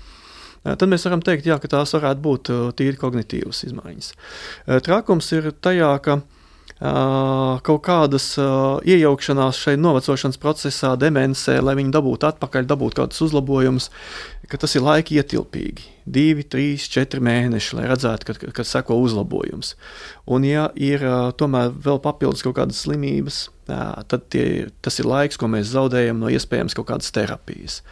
[0.63, 4.13] Tad mēs varam teikt, jā, ka tās varētu būt tīri kognitīvas izmaiņas.
[4.85, 6.21] Trakums ir tajā, ka
[6.81, 13.91] kaut kādas iejaukšanās šajā novecošanas procesā, demencē, lai viņi dabūtu atpakaļ, dabūtu kādus uzlabojumus,
[14.49, 15.85] ka tas ir laika ietilpīgi.
[16.11, 19.75] Divi, trīs, četri mēneši, lai redzētu, ka, ka seko uzlabojums.
[20.33, 21.05] Un, ja ir
[21.37, 26.33] tomēr vēl papildus kaut kādas slimības, tad tie, tas ir laiks, ko mēs zaudējam no
[26.33, 27.83] iespējams kaut kādas terapijas.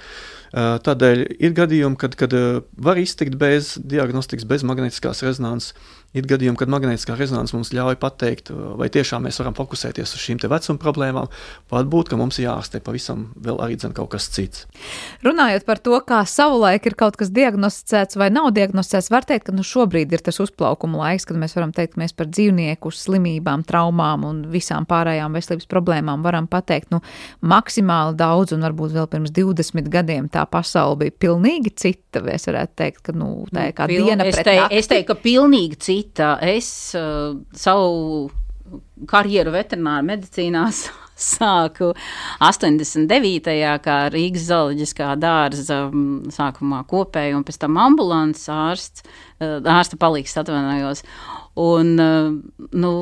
[0.53, 2.35] Tādēļ ir gadījumi, kad, kad
[2.77, 5.75] var iztikt bez diagnostikas, bez magnetiskās rezonanses
[6.17, 8.49] Ir gadījumi, kad magnētiskā rezonance mums ļauj pateikt,
[8.81, 11.27] vai tiešām mēs varam fokusēties uz šīm vecuma problēmām.
[11.69, 14.65] Varbūt, mums ir jāārstē pavisam vēl arī dzen, kaut kas cits.
[15.27, 19.53] Runājot par to, kā savulaik ir kaut kas diagnosticēts vai nav diagnosticēts, var teikt, ka
[19.53, 23.67] nu, šobrīd ir tas uzplaukuma laiks, kad mēs varam teikt, ka mēs par dzīvnieku slimībām,
[23.69, 27.03] traumām un visām pārējām veselības problēmām varam pateikt nu,
[27.45, 32.23] maksimāli daudz, un varbūt vēl pirms 20 gadiem tā pasaule bija pilnīgi cita.
[32.33, 34.79] Es varētu teikt, ka nu, tā ir kā Piln, diena es pret te, nakti.
[34.79, 36.31] es teiktu, ka pilnīgi cita.
[36.45, 38.29] Es uh, savu
[39.09, 40.65] karjeru veterinārā medicīnā
[41.29, 41.93] sāku
[42.45, 43.55] 89.
[43.85, 45.81] kā Rīgas zooloģiskā dārza
[46.35, 49.07] sākumā kopēji un pēc tam ambulants ārsts,
[49.43, 51.03] uh, ārsta palīgs atvainojos.
[51.59, 52.93] Un, uh, nu,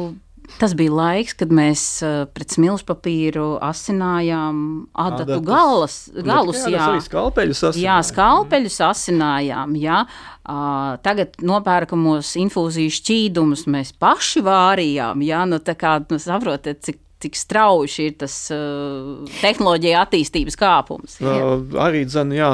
[0.61, 4.59] Tas bija laiks, kad mēs uh, pret smilšu papīru asinājām
[5.07, 6.62] adatu galas, galus.
[6.64, 7.01] Jā, jā.
[7.05, 8.07] skalpeļus Jā, asinājām.
[8.11, 9.74] skalpeļus asinājām.
[9.82, 10.03] Jā.
[10.47, 15.24] Uh, tagad nopērkamos infūziju šķīdumus mēs paši vārījām.
[15.26, 21.16] Jā, nu, tā kā nu, saprotat, cik, cik strauji ir tas uh, tehnoloģija attīstības kāpums.
[21.22, 22.50] Uh, arī dzen, jā,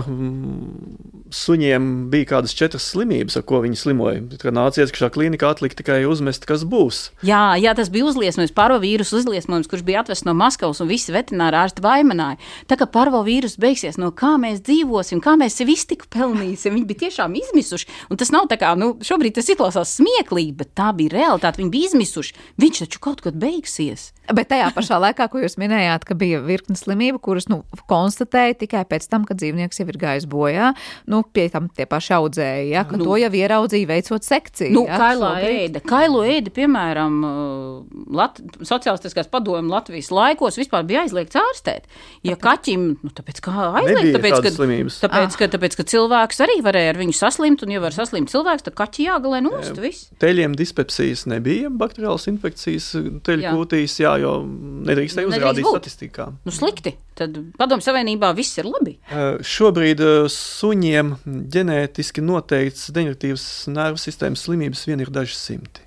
[1.32, 4.22] suņiem bija kādas četras slimības, ar ko viņi slimoja.
[4.42, 7.04] Kad nāca iekšā klīnikā, atlika tikai uzmest, kas būs.
[7.26, 11.58] Jā, jā, tas bija uzliesmojums, parovīrusu uzliesmojums, kurš bija atvests no Maskavas, un visi veterināri
[11.62, 12.38] ārsti vainoja.
[12.70, 17.06] Tā kā parovīrus beigsies, no kā mēs dzīvosim, kā mēs sev iztiku pelnīsim, viņi bija
[17.06, 17.90] tiešām izmisuši.
[18.12, 21.62] Un tas nav tā kā, nu, šobrīd tas izklausās smieklīgi, bet tā bija realitāte.
[21.62, 22.36] Viņi bija izmisuši.
[22.62, 24.10] Viņš taču kaut kad beigsies.
[24.32, 28.84] Bet tajā pašā laikā, ko jūs minējāt, ka bija virkne slimību, kuras nu, konstatēja tikai
[28.88, 30.72] pēc tam, kad dzīvnieks jau ir gājis bojā,
[31.10, 34.72] nu, pie tam tie paši audzēji, ja, ka nu, to jau ieraudzīja veicot sekciju.
[34.76, 35.82] Nu, ja, kailā ēda.
[35.88, 41.88] Kailu ēda, piemēram, uh, Lat sociālistiskās padomju Latvijas laikos vispār bija aizliegts ārstēt.
[42.26, 44.98] Ja kaķim, nu, tāpēc kā aizliegt, tāpēc, ka, slimības.
[45.02, 48.66] tāpēc, ka, tāpēc, ka cilvēks arī varēja ar viņu saslimt, un ja var saslimt cilvēks,
[48.68, 49.80] tad kaķi jāgalē nost.
[50.22, 52.90] Teļiem dispepsijas nebija, bakteriālas infekcijas
[53.26, 53.54] teļu Jā.
[53.56, 55.76] kūtīs, jā, jo nedrīkstēja Nedrīkst uzrādīt būt.
[55.78, 56.26] statistikā.
[56.46, 56.94] Nu, slikti.
[57.18, 58.96] Tad padomju savienībā viss ir labi.
[59.10, 61.14] Uh, Šobrīd uh, suņiem
[61.54, 65.84] ģenētiski noteikts deģeneratīvas nervu sistēmas slimības vien ir daži simti.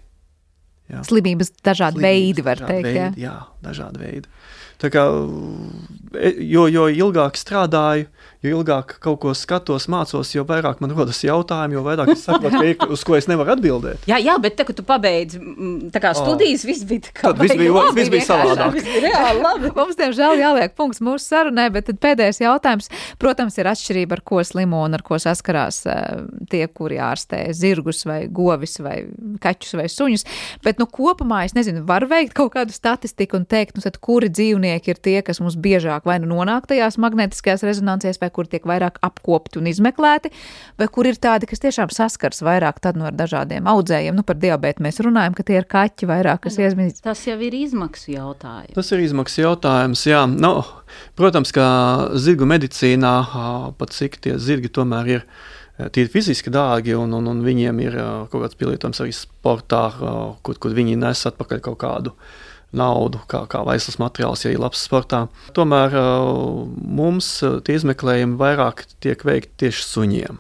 [0.86, 2.96] Slimības dažādi Slimības, veidi, var dažādi teikt.
[2.96, 3.08] Ja.
[3.10, 3.36] Veidi, jā,
[3.66, 4.30] dažādi veidi.
[4.82, 5.06] Tā kā,
[6.14, 8.08] jo, jo ilgāk strādāju,
[8.46, 12.90] jo ilgāk kaut ko skatos, mācos, jo vairāk man rodas jautājumi, jo vairāk es saprotu,
[12.94, 14.06] uz ko es nevaru atbildēt.
[14.10, 15.40] Jā, jā bet tā, kad tu pabeidzi
[15.94, 18.74] tā kā studijas, viss bija tā kā Tad viss bija- labi, viss bija savādāk.
[18.76, 19.72] Viss bija reāli labi.
[19.80, 22.92] Mums, diemžēl, jāliek punkts mūsu sarunai, bet tad pēdējais jautājums.
[23.22, 28.04] Protams, ir atšķirība, ar ko slimo un ar ko saskarās eh, tie, kuri ārstē zirgus
[28.06, 29.00] vai govis vai
[29.42, 30.26] kaķus vai suņus.
[30.66, 34.30] Bet, nu, kopumā es nezinu, var veikt kaut kādu statistiku un teikt, nu, tad, kuri
[34.30, 38.68] dzīvnieki ir tie, kas mums biežāk vai nu nonāk tajās magnetiskajās rezonansēs, vai kur tiek
[38.68, 40.34] vairāk apkopti un izmeklēti,
[40.76, 44.18] vai kur ir tādi, kas tiešām saskars vairāk tad no ar dažādiem audzējiem.
[44.18, 47.04] Nu, par diabētu mēs runājam, ka tie ir kaķi vairāk, kas iesmīst.
[47.06, 48.76] Tas jau ir izmaksu jautājums.
[48.76, 50.06] Tas ir izmaksas jautājums.
[50.10, 50.26] Jā.
[50.28, 50.58] Nu,
[51.16, 51.66] protams, ka
[52.20, 53.14] zirgu medicīnā
[53.80, 55.30] pat cik tie zirgi tomēr ir.
[55.76, 57.98] ir fiziski dārgi, un, un, un viņiem ir
[58.32, 59.86] kaut kāds pielietojums arī sportā,
[60.42, 62.14] kur, kur viņi nes atpakaļ kaut kādu
[62.78, 65.26] naudu, kā, kā vaislas materiāls, ja ir labs sportā.
[65.58, 66.06] Tomēr ā,
[66.76, 70.40] mums ā, tie izmeklējumi vairāk tiek veikti tieši suņiem.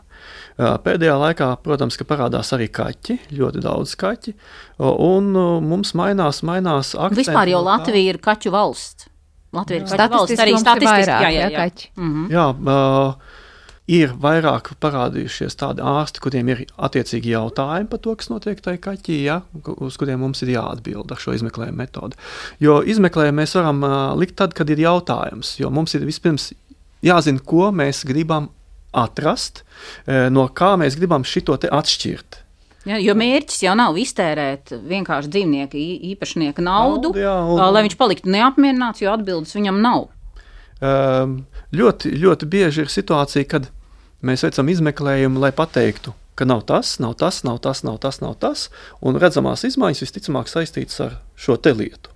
[0.56, 4.36] Ā, Pēdējā laikā, protams, ka parādās arī kaķi, ļoti daudz kaķi,
[4.80, 5.32] un
[5.68, 7.24] mums mainās, mainās akcenti.
[7.26, 7.64] Vispār jau.
[7.66, 9.10] Latvija ir kaķu valsts.
[9.56, 10.92] Latvija ir kaķu valsts arī statistiski.
[10.92, 11.66] vairāk, Jā, jā, jā, jā.
[11.66, 11.90] kaķi.
[12.00, 12.24] Mhm.
[12.32, 13.44] Jā, uh,
[13.88, 19.18] ir vairāk parādījušies tādi ārsti, kuriem ir attiecīgi jautājumi par to, kas notiek tajā kaķī,
[19.28, 19.42] ja,
[19.78, 22.18] uz kuriem mums ir jāatbild ar šo izmeklējumu metodi.
[22.60, 26.52] Jo izmeklējumu mēs varam uh, likt tad, kad ir jautājums, jo mums ir vispirms
[27.06, 28.50] jāzina, ko mēs gribam
[28.96, 29.66] atrast,
[30.32, 32.38] no kā mēs gribam šito te atšķirt.
[32.86, 35.76] Ja, jo mērķis jau nav iztērēt vienkārši dzīvnieka
[36.14, 40.08] īpašnieka naudu, Naudu, jā, un- lai viņš paliktu neapmierināts, jo atbildes viņam nav.
[41.76, 43.68] Ļoti, ļoti bieži ir situācija, kad
[44.26, 48.36] mēs veicam izmeklējumu, lai pateiktu, ka nav tas, nav tas, nav tas, nav tas, nav
[48.42, 48.68] tas,
[49.06, 52.12] un redzamās izmaiņas visticamāk saistītas ar šo te lietu.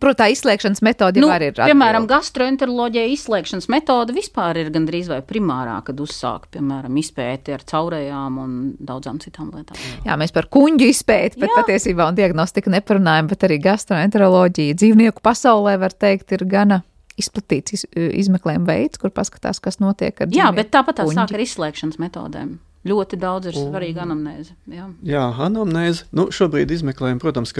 [0.00, 1.56] Protams, tā izslēgšanas metode Nu, arī ir.
[1.58, 2.14] piemēram, atbilde.
[2.14, 8.54] gastroenteroloģija izslēgšanas metode vispār ir gandrīz vai primārā, kad uzsāk, piemēram, izpēti ar caurējām un
[8.78, 9.76] daudzām citām lietām.
[10.06, 11.58] Jā, mēs par kuģu izpēti, bet Jā.
[11.58, 16.84] patiesībā un diagnostiku neparunājam, bet arī gastroenteroloģija dzīvnieku pasaulē, var teikt, ir gana
[17.20, 21.44] izplatīts iz, izmeklējuma veids, kur paskatās, kas notiek ar Jā, bet tāpat tā sāk ar
[21.44, 22.56] izslēgšanas metodēm.
[22.86, 24.54] Ļoti daudz ir svarīga anamnēze.
[24.70, 24.86] Jā.
[25.06, 26.06] Jā, anamnēze.
[26.14, 27.50] Nu, šobrīd izmeklējumi, protams,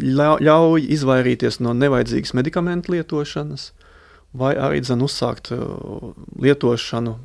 [0.00, 3.70] ļauj izvairīties no nevajadzīgas medikamentu lietošanas.
[4.36, 5.50] Vai arī uzsākt
[6.38, 7.16] lietošanu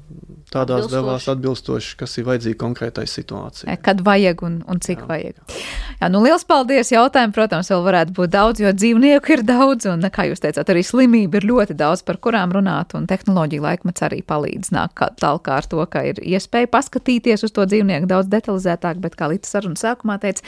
[0.49, 3.76] tādās devās atbilstoši, kas ir vajadzīgi konkrētai situācijai.
[3.86, 5.08] Kad vajag un, un cik Jā.
[5.10, 5.56] vajag.
[5.99, 6.91] Jā, nu liels paldies!
[6.93, 10.84] Jautājumu, protams, vēl varētu būt daudz, jo dzīvnieku ir daudz, un, kā jūs teicāt, arī
[10.86, 15.70] slimība ir ļoti daudz, par kurām runāt, un tehnoloģija laikmets arī palīdz nāk tālāk ar
[15.70, 20.20] to, ka ir iespēja paskatīties uz to dzīvnieku daudz detalizētāk, bet, kā Līta saruna sākumā
[20.22, 20.45] teica,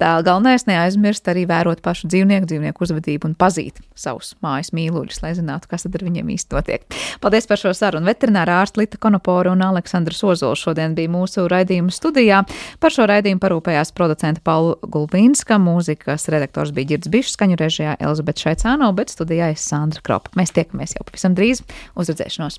[0.00, 5.68] galvenais neaizmirst arī vērot pašu dzīvnieku, dzīvnieku uzvedību un pazīt savus mājas mīluļus, lai zinātu,
[5.70, 6.86] kas ar viņiem īsti notiek.
[7.20, 8.08] Paldies par šo sarunu.
[8.08, 12.42] Veterinārā ārsta Lita Konopora un Aleksandrs Ozols šodien bija mūsu raidījuma studijā.
[12.80, 18.46] Par šo raidījumu parūpējās producenta Paula Gulbīnska, mūzikas redaktors bija Girds Bišs, skaņu režijā Elizabete
[18.46, 20.32] Šaicāno, bet studijā es Sandra Kropa.
[20.40, 21.62] Mēs tiekamies jau pavisam drīz.
[21.94, 22.58] Uz redzēšanos!